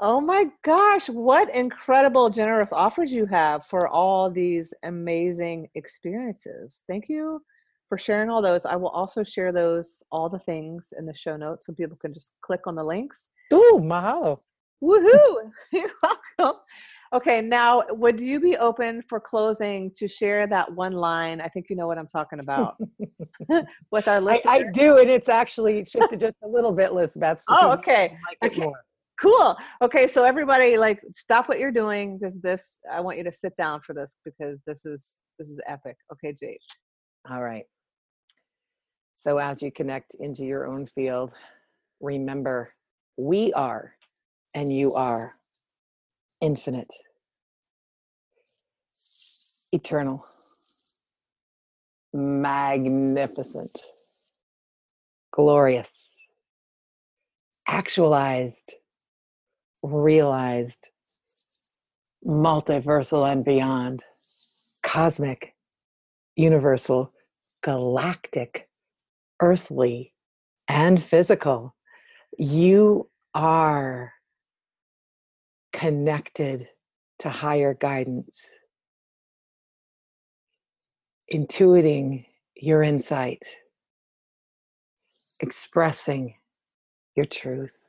oh 0.00 0.20
my 0.20 0.46
gosh, 0.62 1.08
what 1.08 1.54
incredible, 1.54 2.30
generous 2.30 2.72
offers 2.72 3.12
you 3.12 3.26
have 3.26 3.66
for 3.66 3.88
all 3.88 4.30
these 4.30 4.72
amazing 4.84 5.68
experiences. 5.74 6.84
Thank 6.88 7.08
you 7.08 7.42
for 7.92 7.98
sharing 7.98 8.30
all 8.30 8.40
those. 8.40 8.64
I 8.64 8.74
will 8.74 8.88
also 8.88 9.22
share 9.22 9.52
those, 9.52 10.02
all 10.10 10.30
the 10.30 10.38
things 10.38 10.94
in 10.98 11.04
the 11.04 11.14
show 11.14 11.36
notes 11.36 11.66
so 11.66 11.74
people 11.74 11.98
can 11.98 12.14
just 12.14 12.32
click 12.40 12.60
on 12.66 12.74
the 12.74 12.82
links. 12.82 13.28
Ooh, 13.52 13.80
mahalo. 13.82 14.40
Woohoo! 14.82 15.50
You're 15.72 15.90
welcome. 16.02 16.62
Okay, 17.12 17.42
now 17.42 17.82
would 17.90 18.18
you 18.18 18.40
be 18.40 18.56
open 18.56 19.02
for 19.10 19.20
closing 19.20 19.90
to 19.98 20.08
share 20.08 20.46
that 20.46 20.72
one 20.72 20.92
line? 20.94 21.42
I 21.42 21.48
think 21.48 21.66
you 21.68 21.76
know 21.76 21.86
what 21.86 21.98
I'm 21.98 22.06
talking 22.06 22.40
about 22.40 22.78
with 23.90 24.08
our 24.08 24.22
listeners. 24.22 24.46
I, 24.46 24.60
I, 24.60 24.62
do, 24.72 24.96
and 24.96 25.10
it's 25.10 25.28
actually 25.28 25.84
shifted 25.84 26.18
just 26.18 26.38
a 26.42 26.48
little 26.48 26.72
bit, 26.72 26.94
Lisbeth. 26.94 27.42
So 27.42 27.54
oh, 27.60 27.70
okay. 27.72 28.16
Like 28.40 28.52
okay. 28.52 28.70
Cool. 29.20 29.54
Okay, 29.82 30.08
so 30.08 30.24
everybody, 30.24 30.78
like, 30.78 31.02
stop 31.12 31.46
what 31.46 31.58
you're 31.58 31.70
doing 31.70 32.16
because 32.16 32.40
this. 32.40 32.78
I 32.90 33.02
want 33.02 33.18
you 33.18 33.24
to 33.24 33.32
sit 33.32 33.54
down 33.58 33.82
for 33.86 33.92
this 33.92 34.16
because 34.24 34.60
this 34.66 34.86
is 34.86 35.18
this 35.38 35.50
is 35.50 35.60
epic. 35.68 35.98
Okay, 36.10 36.32
Jade. 36.32 36.56
All 37.30 37.42
right. 37.42 37.66
So 39.22 39.38
as 39.38 39.62
you 39.62 39.70
connect 39.70 40.16
into 40.16 40.42
your 40.42 40.66
own 40.66 40.84
field, 40.84 41.32
remember 42.00 42.74
we 43.16 43.52
are 43.52 43.94
and 44.52 44.76
you 44.76 44.94
are 44.94 45.36
infinite, 46.40 46.92
eternal, 49.70 50.26
magnificent, 52.12 53.70
glorious, 55.30 56.16
actualized, 57.68 58.74
realized, 59.84 60.88
multiversal 62.26 63.30
and 63.30 63.44
beyond, 63.44 64.02
cosmic, 64.82 65.54
universal, 66.34 67.12
galactic, 67.62 68.68
earthly, 69.42 70.14
and 70.68 71.02
physical. 71.02 71.74
You 72.38 73.10
are 73.34 74.12
connected 75.72 76.68
to 77.18 77.28
higher 77.28 77.74
guidance, 77.74 78.48
intuiting 81.32 82.24
your 82.54 82.82
insight, 82.82 83.42
expressing 85.40 86.36
your 87.16 87.26
truth, 87.26 87.80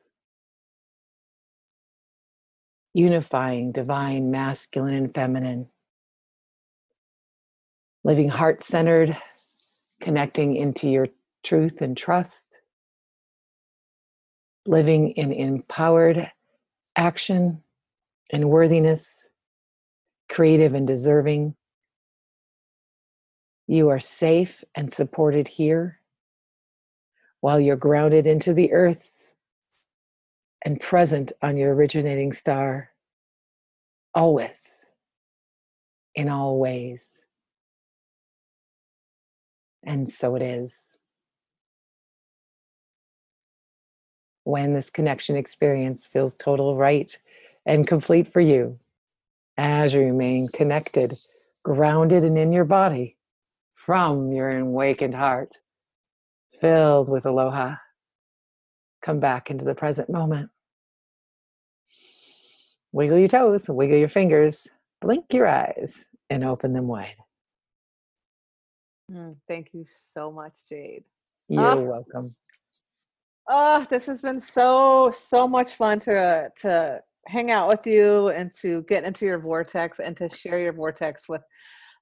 unifying 2.93 3.71
divine 3.71 4.31
masculine 4.31 4.95
and 4.95 5.13
feminine, 5.13 5.69
living 8.03 8.29
heart 8.29 8.63
centered, 8.63 9.15
connecting 10.01 10.55
into 10.55 10.89
your 10.89 11.07
truth 11.43 11.81
and 11.81 11.95
trust, 11.95 12.59
living 14.65 15.11
in 15.11 15.31
empowered 15.31 16.31
action 16.95 17.61
and 18.31 18.49
worthiness, 18.49 19.29
creative 20.29 20.73
and 20.73 20.87
deserving. 20.87 21.55
You 23.67 23.89
are 23.89 23.99
safe 23.99 24.63
and 24.75 24.91
supported 24.91 25.47
here 25.47 25.99
while 27.41 27.59
you're 27.59 27.75
grounded 27.75 28.25
into 28.25 28.53
the 28.53 28.71
earth 28.71 29.33
and 30.65 30.79
present 30.79 31.33
on 31.41 31.57
your 31.57 31.75
originating 31.75 32.31
star, 32.31 32.91
always, 34.15 34.91
in 36.15 36.29
all 36.29 36.57
ways. 36.57 37.19
And 39.83 40.09
so 40.09 40.35
it 40.35 40.41
is. 40.41 40.92
When 44.43 44.73
this 44.73 44.89
connection 44.89 45.35
experience 45.35 46.07
feels 46.07 46.35
total 46.35 46.75
right 46.75 47.15
and 47.65 47.87
complete 47.87 48.31
for 48.31 48.41
you 48.41 48.79
as 49.57 49.93
you 49.93 50.01
remain 50.01 50.47
connected, 50.47 51.13
grounded, 51.63 52.23
and 52.23 52.37
in 52.37 52.51
your 52.51 52.65
body 52.65 53.17
from 53.73 54.31
your 54.31 54.49
awakened 54.49 55.13
heart, 55.13 55.57
filled 56.59 57.09
with 57.09 57.25
aloha. 57.25 57.75
Come 59.01 59.19
back 59.19 59.49
into 59.49 59.65
the 59.65 59.75
present 59.75 60.09
moment. 60.09 60.49
Wiggle 62.93 63.19
your 63.19 63.27
toes, 63.27 63.67
wiggle 63.67 63.97
your 63.97 64.07
fingers, 64.07 64.67
blink 65.01 65.33
your 65.33 65.47
eyes, 65.47 66.07
and 66.29 66.43
open 66.43 66.73
them 66.73 66.87
wide. 66.87 67.15
Mm, 69.11 69.35
thank 69.47 69.73
you 69.73 69.83
so 70.13 70.31
much, 70.31 70.53
Jade. 70.69 71.03
You're 71.49 71.71
oh, 71.71 71.81
welcome. 71.81 72.33
Oh, 73.49 73.85
this 73.89 74.05
has 74.05 74.21
been 74.21 74.39
so 74.39 75.11
so 75.15 75.47
much 75.47 75.73
fun 75.75 75.99
to 76.01 76.49
to 76.61 77.01
hang 77.27 77.51
out 77.51 77.69
with 77.69 77.85
you 77.85 78.29
and 78.29 78.51
to 78.61 78.83
get 78.83 79.03
into 79.03 79.25
your 79.25 79.39
vortex 79.39 79.99
and 79.99 80.15
to 80.17 80.29
share 80.29 80.59
your 80.59 80.73
vortex 80.73 81.27
with 81.29 81.41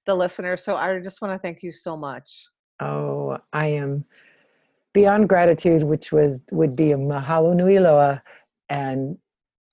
the 0.06 0.16
listeners. 0.16 0.64
So 0.64 0.76
I 0.76 1.00
just 1.00 1.22
want 1.22 1.34
to 1.34 1.40
thank 1.40 1.64
you 1.64 1.72
so 1.72 1.96
much. 1.96 2.46
Oh, 2.80 3.38
I 3.54 3.68
am 3.68 4.06
beyond 4.94 5.30
gratitude, 5.30 5.84
which 5.84 6.12
was 6.12 6.42
would 6.52 6.76
be 6.76 6.92
a 6.92 6.98
mahalo 6.98 7.56
nui 7.56 7.80
loa, 7.80 8.22
and 8.70 9.18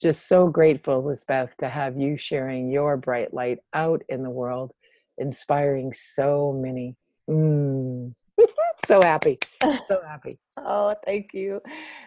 just 0.00 0.28
so 0.28 0.48
grateful, 0.48 1.02
Lisbeth, 1.02 1.56
to 1.58 1.68
have 1.68 1.98
you 1.98 2.16
sharing 2.16 2.70
your 2.70 2.96
bright 2.96 3.34
light 3.34 3.58
out 3.74 4.02
in 4.08 4.22
the 4.22 4.30
world, 4.30 4.72
inspiring 5.18 5.92
so 5.92 6.52
many. 6.52 6.96
Mm. 7.28 8.14
so 8.86 9.02
happy. 9.02 9.38
So 9.86 10.00
happy. 10.06 10.38
oh, 10.58 10.94
thank 11.04 11.32
you. 11.32 11.60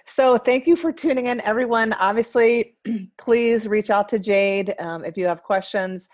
So, 0.05 0.37
thank 0.37 0.67
you 0.67 0.75
for 0.75 0.91
tuning 0.91 1.27
in, 1.27 1.41
everyone. 1.41 1.93
Obviously, 1.93 2.75
please 3.17 3.67
reach 3.67 3.89
out 3.89 4.09
to 4.09 4.19
Jade 4.19 4.75
um, 4.79 5.05
if 5.05 5.17
you 5.17 5.25
have 5.25 5.43
questions. 5.43 6.07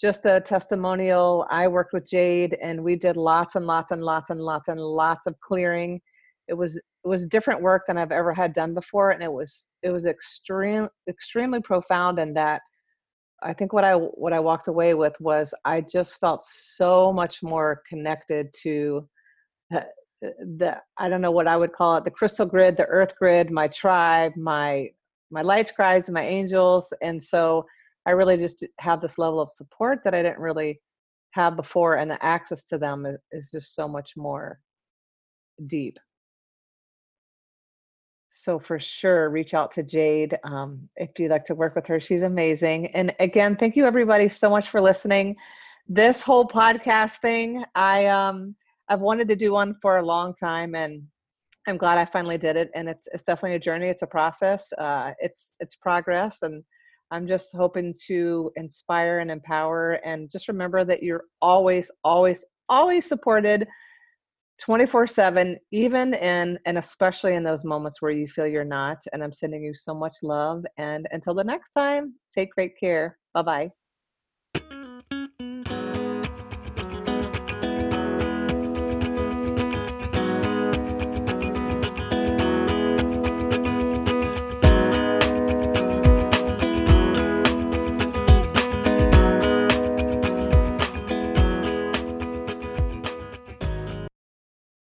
Just 0.00 0.26
a 0.26 0.40
testimonial. 0.40 1.46
I 1.50 1.68
worked 1.68 1.92
with 1.92 2.08
Jade, 2.08 2.56
and 2.62 2.82
we 2.82 2.96
did 2.96 3.16
lots 3.16 3.54
and 3.54 3.66
lots 3.66 3.92
and 3.92 4.02
lots 4.02 4.30
and 4.30 4.40
lots 4.40 4.68
and 4.68 4.80
lots 4.80 5.26
of 5.26 5.38
clearing. 5.40 6.00
It 6.48 6.54
was 6.54 6.76
it 6.76 7.08
was 7.08 7.26
different 7.26 7.62
work 7.62 7.84
than 7.86 7.98
I've 7.98 8.12
ever 8.12 8.34
had 8.34 8.52
done 8.52 8.74
before, 8.74 9.10
and 9.10 9.22
it 9.22 9.32
was 9.32 9.66
it 9.82 9.90
was 9.90 10.06
extreme 10.06 10.88
extremely 11.08 11.60
profound. 11.60 12.18
And 12.18 12.36
that 12.36 12.62
I 13.42 13.52
think 13.52 13.72
what 13.72 13.84
I 13.84 13.94
what 13.94 14.32
I 14.32 14.40
walked 14.40 14.68
away 14.68 14.94
with 14.94 15.14
was 15.20 15.54
I 15.64 15.80
just 15.82 16.18
felt 16.18 16.42
so 16.44 17.12
much 17.12 17.42
more 17.42 17.82
connected 17.88 18.52
to 18.62 19.08
the 20.20 20.80
I 20.98 21.08
don't 21.08 21.20
know 21.20 21.30
what 21.30 21.48
I 21.48 21.56
would 21.56 21.72
call 21.72 21.96
it, 21.96 22.04
the 22.04 22.10
crystal 22.10 22.46
grid, 22.46 22.76
the 22.76 22.86
earth 22.86 23.14
grid, 23.18 23.50
my 23.50 23.68
tribe, 23.68 24.32
my 24.36 24.88
my 25.30 25.42
light 25.42 25.68
scribes, 25.68 26.10
my 26.10 26.22
angels, 26.22 26.92
and 27.02 27.22
so 27.22 27.64
I 28.06 28.10
really 28.10 28.36
just 28.36 28.64
have 28.80 29.00
this 29.00 29.18
level 29.18 29.40
of 29.40 29.50
support 29.50 30.00
that 30.04 30.14
I 30.14 30.22
didn't 30.22 30.40
really 30.40 30.80
have 31.32 31.56
before, 31.56 31.96
and 31.96 32.10
the 32.10 32.22
access 32.24 32.64
to 32.64 32.78
them 32.78 33.06
is, 33.06 33.18
is 33.32 33.50
just 33.50 33.74
so 33.74 33.88
much 33.88 34.12
more 34.16 34.60
deep. 35.66 35.98
So 38.34 38.58
for 38.58 38.80
sure, 38.80 39.28
reach 39.28 39.52
out 39.52 39.70
to 39.72 39.82
Jade 39.82 40.38
um, 40.44 40.88
if 40.96 41.10
you'd 41.18 41.30
like 41.30 41.44
to 41.44 41.54
work 41.54 41.74
with 41.76 41.86
her. 41.86 42.00
She's 42.00 42.22
amazing. 42.22 42.86
And 42.88 43.14
again, 43.20 43.56
thank 43.56 43.76
you 43.76 43.84
everybody 43.84 44.28
so 44.28 44.48
much 44.48 44.68
for 44.68 44.80
listening. 44.80 45.36
This 45.86 46.22
whole 46.22 46.46
podcast 46.48 47.20
thing, 47.20 47.62
I 47.74 48.06
um, 48.06 48.56
I've 48.92 49.00
wanted 49.00 49.26
to 49.28 49.36
do 49.36 49.52
one 49.52 49.74
for 49.80 49.96
a 49.96 50.04
long 50.04 50.34
time, 50.34 50.74
and 50.74 51.02
I'm 51.66 51.78
glad 51.78 51.96
I 51.96 52.04
finally 52.04 52.36
did 52.36 52.56
it. 52.56 52.70
And 52.74 52.90
it's 52.90 53.08
it's 53.14 53.22
definitely 53.22 53.56
a 53.56 53.58
journey. 53.58 53.88
It's 53.88 54.02
a 54.02 54.06
process. 54.06 54.70
Uh, 54.74 55.12
it's 55.18 55.52
it's 55.60 55.76
progress, 55.76 56.42
and 56.42 56.62
I'm 57.10 57.26
just 57.26 57.56
hoping 57.56 57.94
to 58.08 58.52
inspire 58.56 59.20
and 59.20 59.30
empower. 59.30 59.92
And 60.04 60.30
just 60.30 60.46
remember 60.48 60.84
that 60.84 61.02
you're 61.02 61.24
always, 61.40 61.90
always, 62.04 62.44
always 62.68 63.06
supported 63.06 63.66
24 64.60 65.06
7 65.06 65.56
even 65.72 66.14
in 66.14 66.58
and 66.66 66.78
especially 66.78 67.34
in 67.34 67.42
those 67.42 67.64
moments 67.64 68.00
where 68.00 68.12
you 68.12 68.28
feel 68.28 68.46
you're 68.46 68.64
not 68.64 68.98
and 69.12 69.24
i'm 69.24 69.32
sending 69.32 69.64
you 69.64 69.74
so 69.74 69.92
much 69.94 70.14
love 70.22 70.62
and 70.76 71.08
until 71.10 71.34
the 71.34 71.42
next 71.42 71.70
time 71.70 72.14
take 72.32 72.52
great 72.52 72.78
care 72.78 73.18
bye 73.34 73.42
bye 73.42 73.70